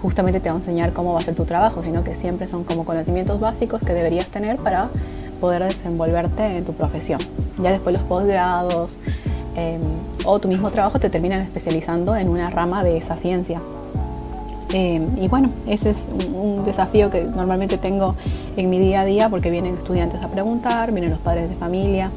justamente 0.00 0.40
te 0.40 0.48
va 0.48 0.54
a 0.54 0.58
enseñar 0.58 0.92
cómo 0.92 1.12
va 1.12 1.18
a 1.18 1.22
ser 1.22 1.34
tu 1.34 1.44
trabajo, 1.44 1.82
sino 1.82 2.04
que 2.04 2.14
siempre 2.14 2.46
son 2.46 2.64
como 2.64 2.84
conocimientos 2.84 3.40
básicos 3.40 3.82
que 3.82 3.92
deberías 3.92 4.26
tener 4.28 4.56
para 4.58 4.88
poder 5.38 5.64
desenvolverte 5.64 6.44
en 6.44 6.64
tu 6.64 6.72
profesión. 6.72 7.20
Ya 7.58 7.70
después 7.70 7.92
los 7.92 8.02
posgrados 8.02 8.98
em, 9.56 9.80
o 10.24 10.38
tu 10.38 10.48
mismo 10.48 10.70
trabajo 10.70 10.98
te 10.98 11.10
terminan 11.10 11.40
especializando 11.40 12.16
en 12.16 12.28
una 12.28 12.50
rama 12.50 12.84
de 12.84 12.96
esa 12.96 13.16
ciencia. 13.16 13.60
Em, 14.72 15.06
y 15.22 15.28
bueno, 15.28 15.50
ese 15.66 15.90
es 15.90 16.06
un, 16.34 16.62
desafío 16.64 17.08
que 17.10 17.22
normalmente 17.22 17.78
tengo 17.78 18.14
en 18.56 18.68
mi 18.68 18.78
día 18.78 19.00
a 19.00 19.04
día 19.06 19.28
porque 19.30 19.50
vienen 19.50 19.76
estudiantes 19.76 20.22
a 20.22 20.28
preguntar, 20.28 20.92
vienen 20.92 21.10
los 21.10 21.20
padres 21.20 21.48
de 21.48 21.56
familia. 21.56 22.10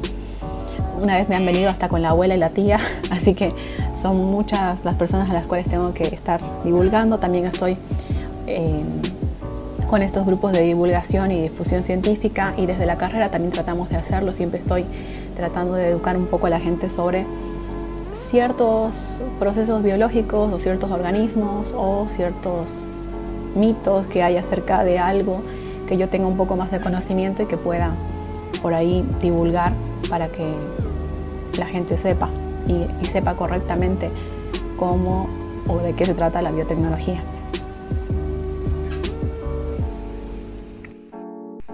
Una 1.00 1.16
vez 1.16 1.28
me 1.28 1.36
han 1.36 1.46
venido 1.46 1.70
hasta 1.70 1.88
con 1.88 2.02
la 2.02 2.10
abuela 2.10 2.34
y 2.34 2.38
la 2.38 2.50
tía, 2.50 2.78
así 3.10 3.34
que 3.34 3.52
son 3.94 4.30
muchas 4.30 4.84
las 4.84 4.96
personas 4.96 5.30
a 5.30 5.32
las 5.32 5.46
cuales 5.46 5.66
tengo 5.66 5.94
que 5.94 6.04
estar 6.04 6.40
divulgando. 6.64 7.18
También 7.18 7.46
estoy 7.46 7.78
em, 8.46 9.01
con 9.92 10.00
estos 10.00 10.24
grupos 10.24 10.52
de 10.52 10.62
divulgación 10.62 11.32
y 11.32 11.42
difusión 11.42 11.84
científica 11.84 12.54
y 12.56 12.64
desde 12.64 12.86
la 12.86 12.96
carrera 12.96 13.30
también 13.30 13.52
tratamos 13.52 13.90
de 13.90 13.96
hacerlo. 13.96 14.32
Siempre 14.32 14.58
estoy 14.58 14.86
tratando 15.36 15.74
de 15.74 15.90
educar 15.90 16.16
un 16.16 16.24
poco 16.24 16.46
a 16.46 16.48
la 16.50 16.58
gente 16.58 16.88
sobre 16.88 17.26
ciertos 18.30 19.20
procesos 19.38 19.82
biológicos 19.82 20.50
o 20.50 20.58
ciertos 20.58 20.90
organismos 20.90 21.74
o 21.76 22.06
ciertos 22.16 22.84
mitos 23.54 24.06
que 24.06 24.22
hay 24.22 24.38
acerca 24.38 24.82
de 24.82 24.98
algo 24.98 25.42
que 25.86 25.98
yo 25.98 26.08
tenga 26.08 26.26
un 26.26 26.38
poco 26.38 26.56
más 26.56 26.70
de 26.70 26.80
conocimiento 26.80 27.42
y 27.42 27.46
que 27.46 27.58
pueda 27.58 27.92
por 28.62 28.72
ahí 28.72 29.04
divulgar 29.20 29.74
para 30.08 30.28
que 30.28 30.54
la 31.58 31.66
gente 31.66 31.98
sepa 31.98 32.30
y, 32.66 32.86
y 33.02 33.04
sepa 33.04 33.34
correctamente 33.34 34.10
cómo 34.78 35.28
o 35.68 35.80
de 35.80 35.92
qué 35.92 36.06
se 36.06 36.14
trata 36.14 36.40
la 36.40 36.50
biotecnología. 36.50 37.22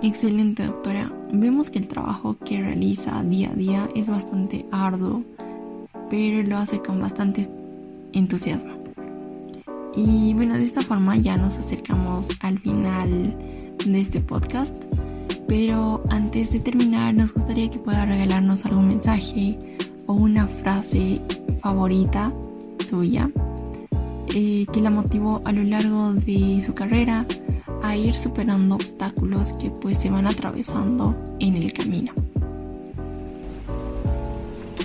Excelente, 0.01 0.65
doctora. 0.65 1.13
Vemos 1.33 1.71
que 1.71 1.81
el 1.81 1.89
trabajo 1.89 2.37
que 2.45 2.61
realiza 2.63 3.23
día 3.25 3.51
a 3.51 3.55
día 3.55 3.89
es 3.97 4.09
bastante 4.09 4.65
arduo, 4.71 5.25
pero 6.09 6.43
lo 6.49 6.57
hace 6.57 6.81
con 6.81 7.01
bastante 7.01 7.49
entusiasmo. 8.13 8.79
Y 9.97 10.35
bueno, 10.35 10.55
de 10.55 10.65
esta 10.65 10.83
forma 10.83 11.17
ya 11.17 11.37
nos 11.37 11.59
acercamos 11.59 12.29
al 12.41 12.61
final 12.61 13.37
de 13.85 14.01
este 14.01 14.21
podcast. 14.21 14.85
Pero 15.49 16.05
antes 16.11 16.53
de 16.53 16.61
terminar, 16.61 17.15
nos 17.15 17.35
gustaría 17.35 17.69
que 17.69 17.79
pueda 17.79 18.05
regalarnos 18.05 18.67
algún 18.67 18.89
mensaje 18.89 19.59
o 20.07 20.13
una 20.13 20.47
frase 20.47 21.21
favorita 21.61 22.33
suya 22.85 23.31
eh, 24.35 24.67
que 24.73 24.81
la 24.81 24.91
motivó 24.91 25.43
a 25.45 25.53
lo 25.53 25.65
largo 25.65 26.13
de 26.13 26.63
su 26.63 26.75
carrera 26.75 27.27
a 27.89 27.97
ir 27.97 28.15
superando 28.15 28.75
obstáculos 28.75 29.55
que 29.55 29.71
pues 29.71 29.99
se 29.99 30.11
van 30.11 30.27
atravesando 30.27 31.17
en 31.41 31.57
el 31.57 31.73
camino. 31.73 32.13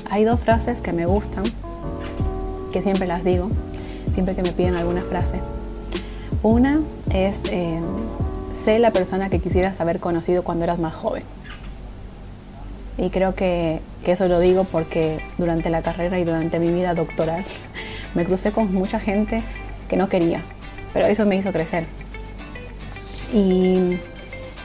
Hay 0.10 0.24
dos 0.24 0.39
frases 0.39 0.78
que 0.78 0.94
me 0.94 1.06
gustan, 1.06 1.44
que 2.72 2.82
siempre 2.82 3.06
las 3.06 3.26
digo, 3.26 3.50
siempre 4.13 4.36
que 4.36 4.44
me 4.44 4.54
piden 4.54 4.76
alguna 4.76 5.02
frase. 5.02 5.39
Una 6.44 6.80
es, 7.13 7.42
eh, 7.52 7.80
sé 8.54 8.80
la 8.80 8.92
persona 8.92 9.30
que 9.30 9.39
quisieras 9.39 9.82
haber 9.82 10.00
conocido 10.00 10.44
cuando 10.44 10.63
eras 10.63 10.80
más 10.80 10.94
joven. 10.94 11.24
Y 12.98 13.10
creo 13.10 13.36
que, 13.36 13.82
que 14.06 14.13
eso 14.13 14.28
lo 14.28 14.39
digo 14.39 14.63
porque 14.66 15.20
durante 15.38 15.70
la 15.70 15.82
carrera 15.82 16.20
y 16.20 16.24
durante 16.24 16.60
mi 16.60 16.72
vida 16.72 16.94
doctoral 16.94 17.44
me 18.16 18.24
crucé 18.24 18.52
con 18.52 18.74
mucha 18.74 19.00
gente 19.00 19.42
que 19.89 19.98
no 19.98 20.08
quería, 20.08 20.42
pero 20.94 21.08
eso 21.08 21.26
me 21.26 21.36
hizo 21.36 21.52
crecer 21.52 21.86
y, 23.32 24.00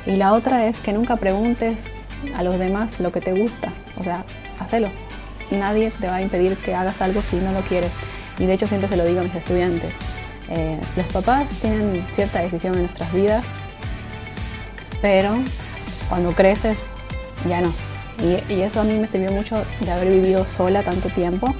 la 0.06 0.32
otra 0.32 0.66
es 0.66 0.78
que 0.78 0.92
nunca 0.92 1.16
preguntes 1.16 1.90
a 2.34 2.42
los 2.42 2.58
demás 2.58 2.98
lo 3.00 3.12
que 3.12 3.20
te 3.20 3.32
gusta. 3.32 3.72
O 3.98 4.02
sea, 4.02 4.24
hacelo. 4.58 4.88
Nadie 5.50 5.90
te 5.90 6.06
va 6.06 6.16
a 6.16 6.22
impedir 6.22 6.56
que 6.56 6.74
hagas 6.74 7.00
algo 7.02 7.20
si 7.22 7.36
no 7.36 7.52
lo 7.52 7.60
quieres. 7.60 7.92
Y 8.38 8.46
de 8.46 8.54
hecho 8.54 8.66
siempre 8.66 8.88
se 8.88 8.96
lo 8.96 9.04
digo 9.04 9.20
a 9.20 9.24
mis 9.24 9.34
estudiantes. 9.34 9.92
Eh, 10.50 10.78
los 10.96 11.06
papás 11.06 11.50
tienen 11.60 12.06
cierta 12.14 12.40
decisión 12.40 12.74
en 12.74 12.80
nuestras 12.80 13.12
vidas, 13.12 13.44
pero 15.02 15.36
cuando 16.08 16.32
creces 16.32 16.78
ya 17.46 17.60
no. 17.60 17.72
Y, 18.22 18.52
y, 18.52 18.62
eso 18.62 18.80
a 18.80 18.84
mí 18.84 18.94
me 18.94 19.06
sirvió 19.06 19.30
mucho 19.32 19.62
de 19.80 19.90
haber 19.90 20.08
vivido 20.08 20.46
sola 20.46 20.82
tanto 20.82 21.08
tiempo. 21.10 21.54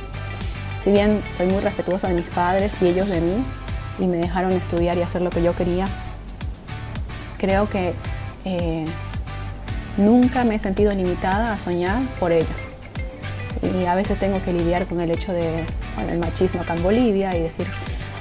Si 0.83 0.91
bien 0.91 1.23
soy 1.37 1.47
muy 1.47 1.61
respetuosa 1.61 2.09
de 2.09 2.15
mis 2.15 2.27
padres 2.27 2.73
y 2.81 2.87
ellos 2.87 3.09
de 3.09 3.21
mí, 3.21 3.45
y 3.99 4.07
me 4.07 4.19
dejaron 4.19 4.53
estudiar 4.53 4.97
y 4.97 5.03
hacer 5.03 5.23
lo 5.23 5.31
que 5.31 5.43
yo 5.43 5.55
quería, 5.55 5.87
creo 7.39 7.69
que 7.69 7.95
eh, 8.45 8.85
nunca 9.97 10.45
me 10.45 10.57
he 10.57 10.59
sentido 10.59 10.93
limitada 10.93 11.53
a 11.53 11.59
soñar 11.59 12.03
por 12.21 12.33
ellos. 12.33 12.49
Y 13.63 13.87
a 13.87 13.95
veces 13.95 14.19
tengo 14.19 14.43
que 14.43 14.53
lidiar 14.53 14.87
con 14.87 15.01
el 15.01 15.11
hecho 15.11 15.33
de 15.33 15.65
el 16.09 16.19
machismo 16.19 16.61
acá 16.61 16.77
en 16.77 16.83
Bolivia 16.83 17.37
y 17.37 17.43
decir, 17.43 17.67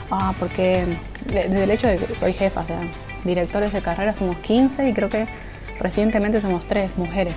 ah, 0.09 0.33
porque 0.39 0.85
desde 1.25 1.63
el 1.63 1.71
hecho 1.71 1.87
de 1.87 1.97
que 1.97 2.15
soy 2.15 2.33
jefa, 2.33 2.61
o 2.61 2.65
sea, 2.65 2.79
directores 3.23 3.71
de 3.73 3.81
carrera 3.81 4.15
somos 4.15 4.37
15 4.37 4.89
y 4.89 4.93
creo 4.93 5.09
que 5.09 5.27
recientemente 5.79 6.41
somos 6.41 6.65
tres 6.65 6.91
mujeres. 6.97 7.35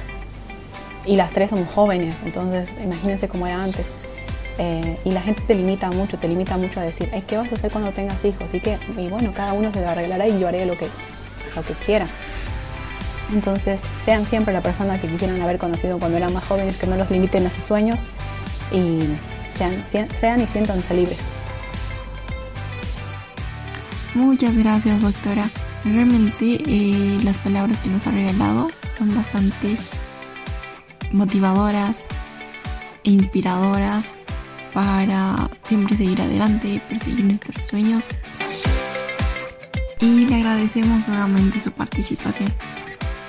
Y 1.05 1.17
las 1.17 1.31
tres 1.33 1.51
somos 1.51 1.69
jóvenes, 1.69 2.17
entonces 2.25 2.69
imagínense 2.83 3.29
cómo 3.29 3.47
era 3.47 3.63
antes. 3.63 3.85
Eh, 4.59 4.99
y 5.05 5.13
la 5.13 5.23
gente 5.23 5.43
te 5.47 5.55
limita 5.55 5.91
mucho, 5.91 6.19
te 6.19 6.29
limita 6.29 6.57
mucho 6.57 6.81
a 6.81 6.83
decir, 6.83 7.11
¿qué 7.27 7.37
vas 7.37 7.51
a 7.51 7.55
hacer 7.55 7.73
cuando 7.73 7.93
tengas 7.93 8.23
hijos? 8.25 8.53
Y 8.53 8.61
que, 8.61 8.79
y 8.97 9.09
bueno, 9.09 9.33
cada 9.35 9.55
uno 9.55 9.73
se 9.73 9.81
lo 9.81 9.89
arreglará 9.89 10.29
y 10.29 10.39
yo 10.39 10.49
haré 10.49 10.67
lo 10.67 10.77
que, 10.77 10.87
lo 11.55 11.63
que 11.63 11.75
quiera. 11.75 12.07
Entonces, 13.33 13.83
sean 14.05 14.27
siempre 14.27 14.53
la 14.53 14.61
persona 14.61 15.01
que 15.01 15.09
quisieran 15.09 15.41
haber 15.41 15.59
conocido 15.59 15.99
cuando 15.99 16.17
eran 16.17 16.33
más 16.33 16.45
jóvenes, 16.45 16.77
que 16.77 16.87
no 16.87 16.97
los 16.97 17.11
limiten 17.11 17.47
a 17.47 17.51
sus 17.51 17.65
sueños 17.65 18.01
y 18.73 19.01
sean, 19.55 19.85
sean 20.11 20.41
y 20.41 20.47
siéntanse 20.47 20.95
libres. 20.95 21.21
Muchas 24.15 24.57
gracias, 24.57 25.01
doctora. 25.01 25.49
Realmente 25.85 26.59
eh, 26.67 27.19
las 27.25 27.39
palabras 27.39 27.81
que 27.81 27.89
nos 27.89 28.07
ha 28.07 28.11
regalado 28.11 28.71
son 28.97 29.15
bastante 29.15 29.77
motivadoras 31.13 32.01
e 33.05 33.11
inspiradoras 33.11 34.13
para 34.75 35.49
siempre 35.63 35.97
seguir 35.97 36.21
adelante, 36.21 36.83
perseguir 36.89 37.25
nuestros 37.25 37.63
sueños. 37.63 38.09
Y 40.01 40.27
le 40.27 40.37
agradecemos 40.37 41.07
nuevamente 41.09 41.61
su 41.61 41.73
participación. 41.73 42.53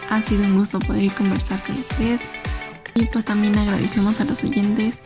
Ha 0.10 0.22
sido 0.22 0.44
un 0.44 0.58
gusto 0.58 0.80
poder 0.80 1.12
conversar 1.14 1.62
con 1.64 1.78
usted. 1.78 2.20
Y 2.96 3.06
pues 3.06 3.26
también 3.26 3.58
agradecemos 3.58 4.20
a 4.20 4.26
los 4.26 4.44
oyentes 4.44 5.00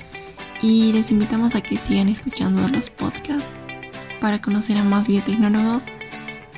y 0.62 0.92
les 0.94 1.12
invitamos 1.12 1.56
a 1.56 1.62
que 1.62 1.78
sigan 1.78 2.10
escuchando 2.10 2.68
los 2.68 2.90
podcasts 2.90 3.46
para 4.20 4.42
conocer 4.42 4.78
a 4.78 4.84
más 4.84 5.08
biotecnólogos 5.08 5.84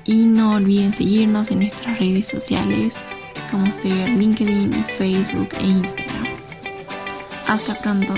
y 0.06 0.26
no 0.26 0.54
olviden 0.56 0.96
seguirnos 0.96 1.52
en 1.52 1.60
nuestras 1.60 2.00
redes 2.00 2.28
sociales 2.28 2.96
como 3.52 3.70
ser 3.72 4.10
LinkedIn, 4.10 4.72
Facebook 4.72 5.50
e 5.60 5.67
Instagram. 5.67 6.28
Hasta 7.48 7.74
pronto. 7.82 8.13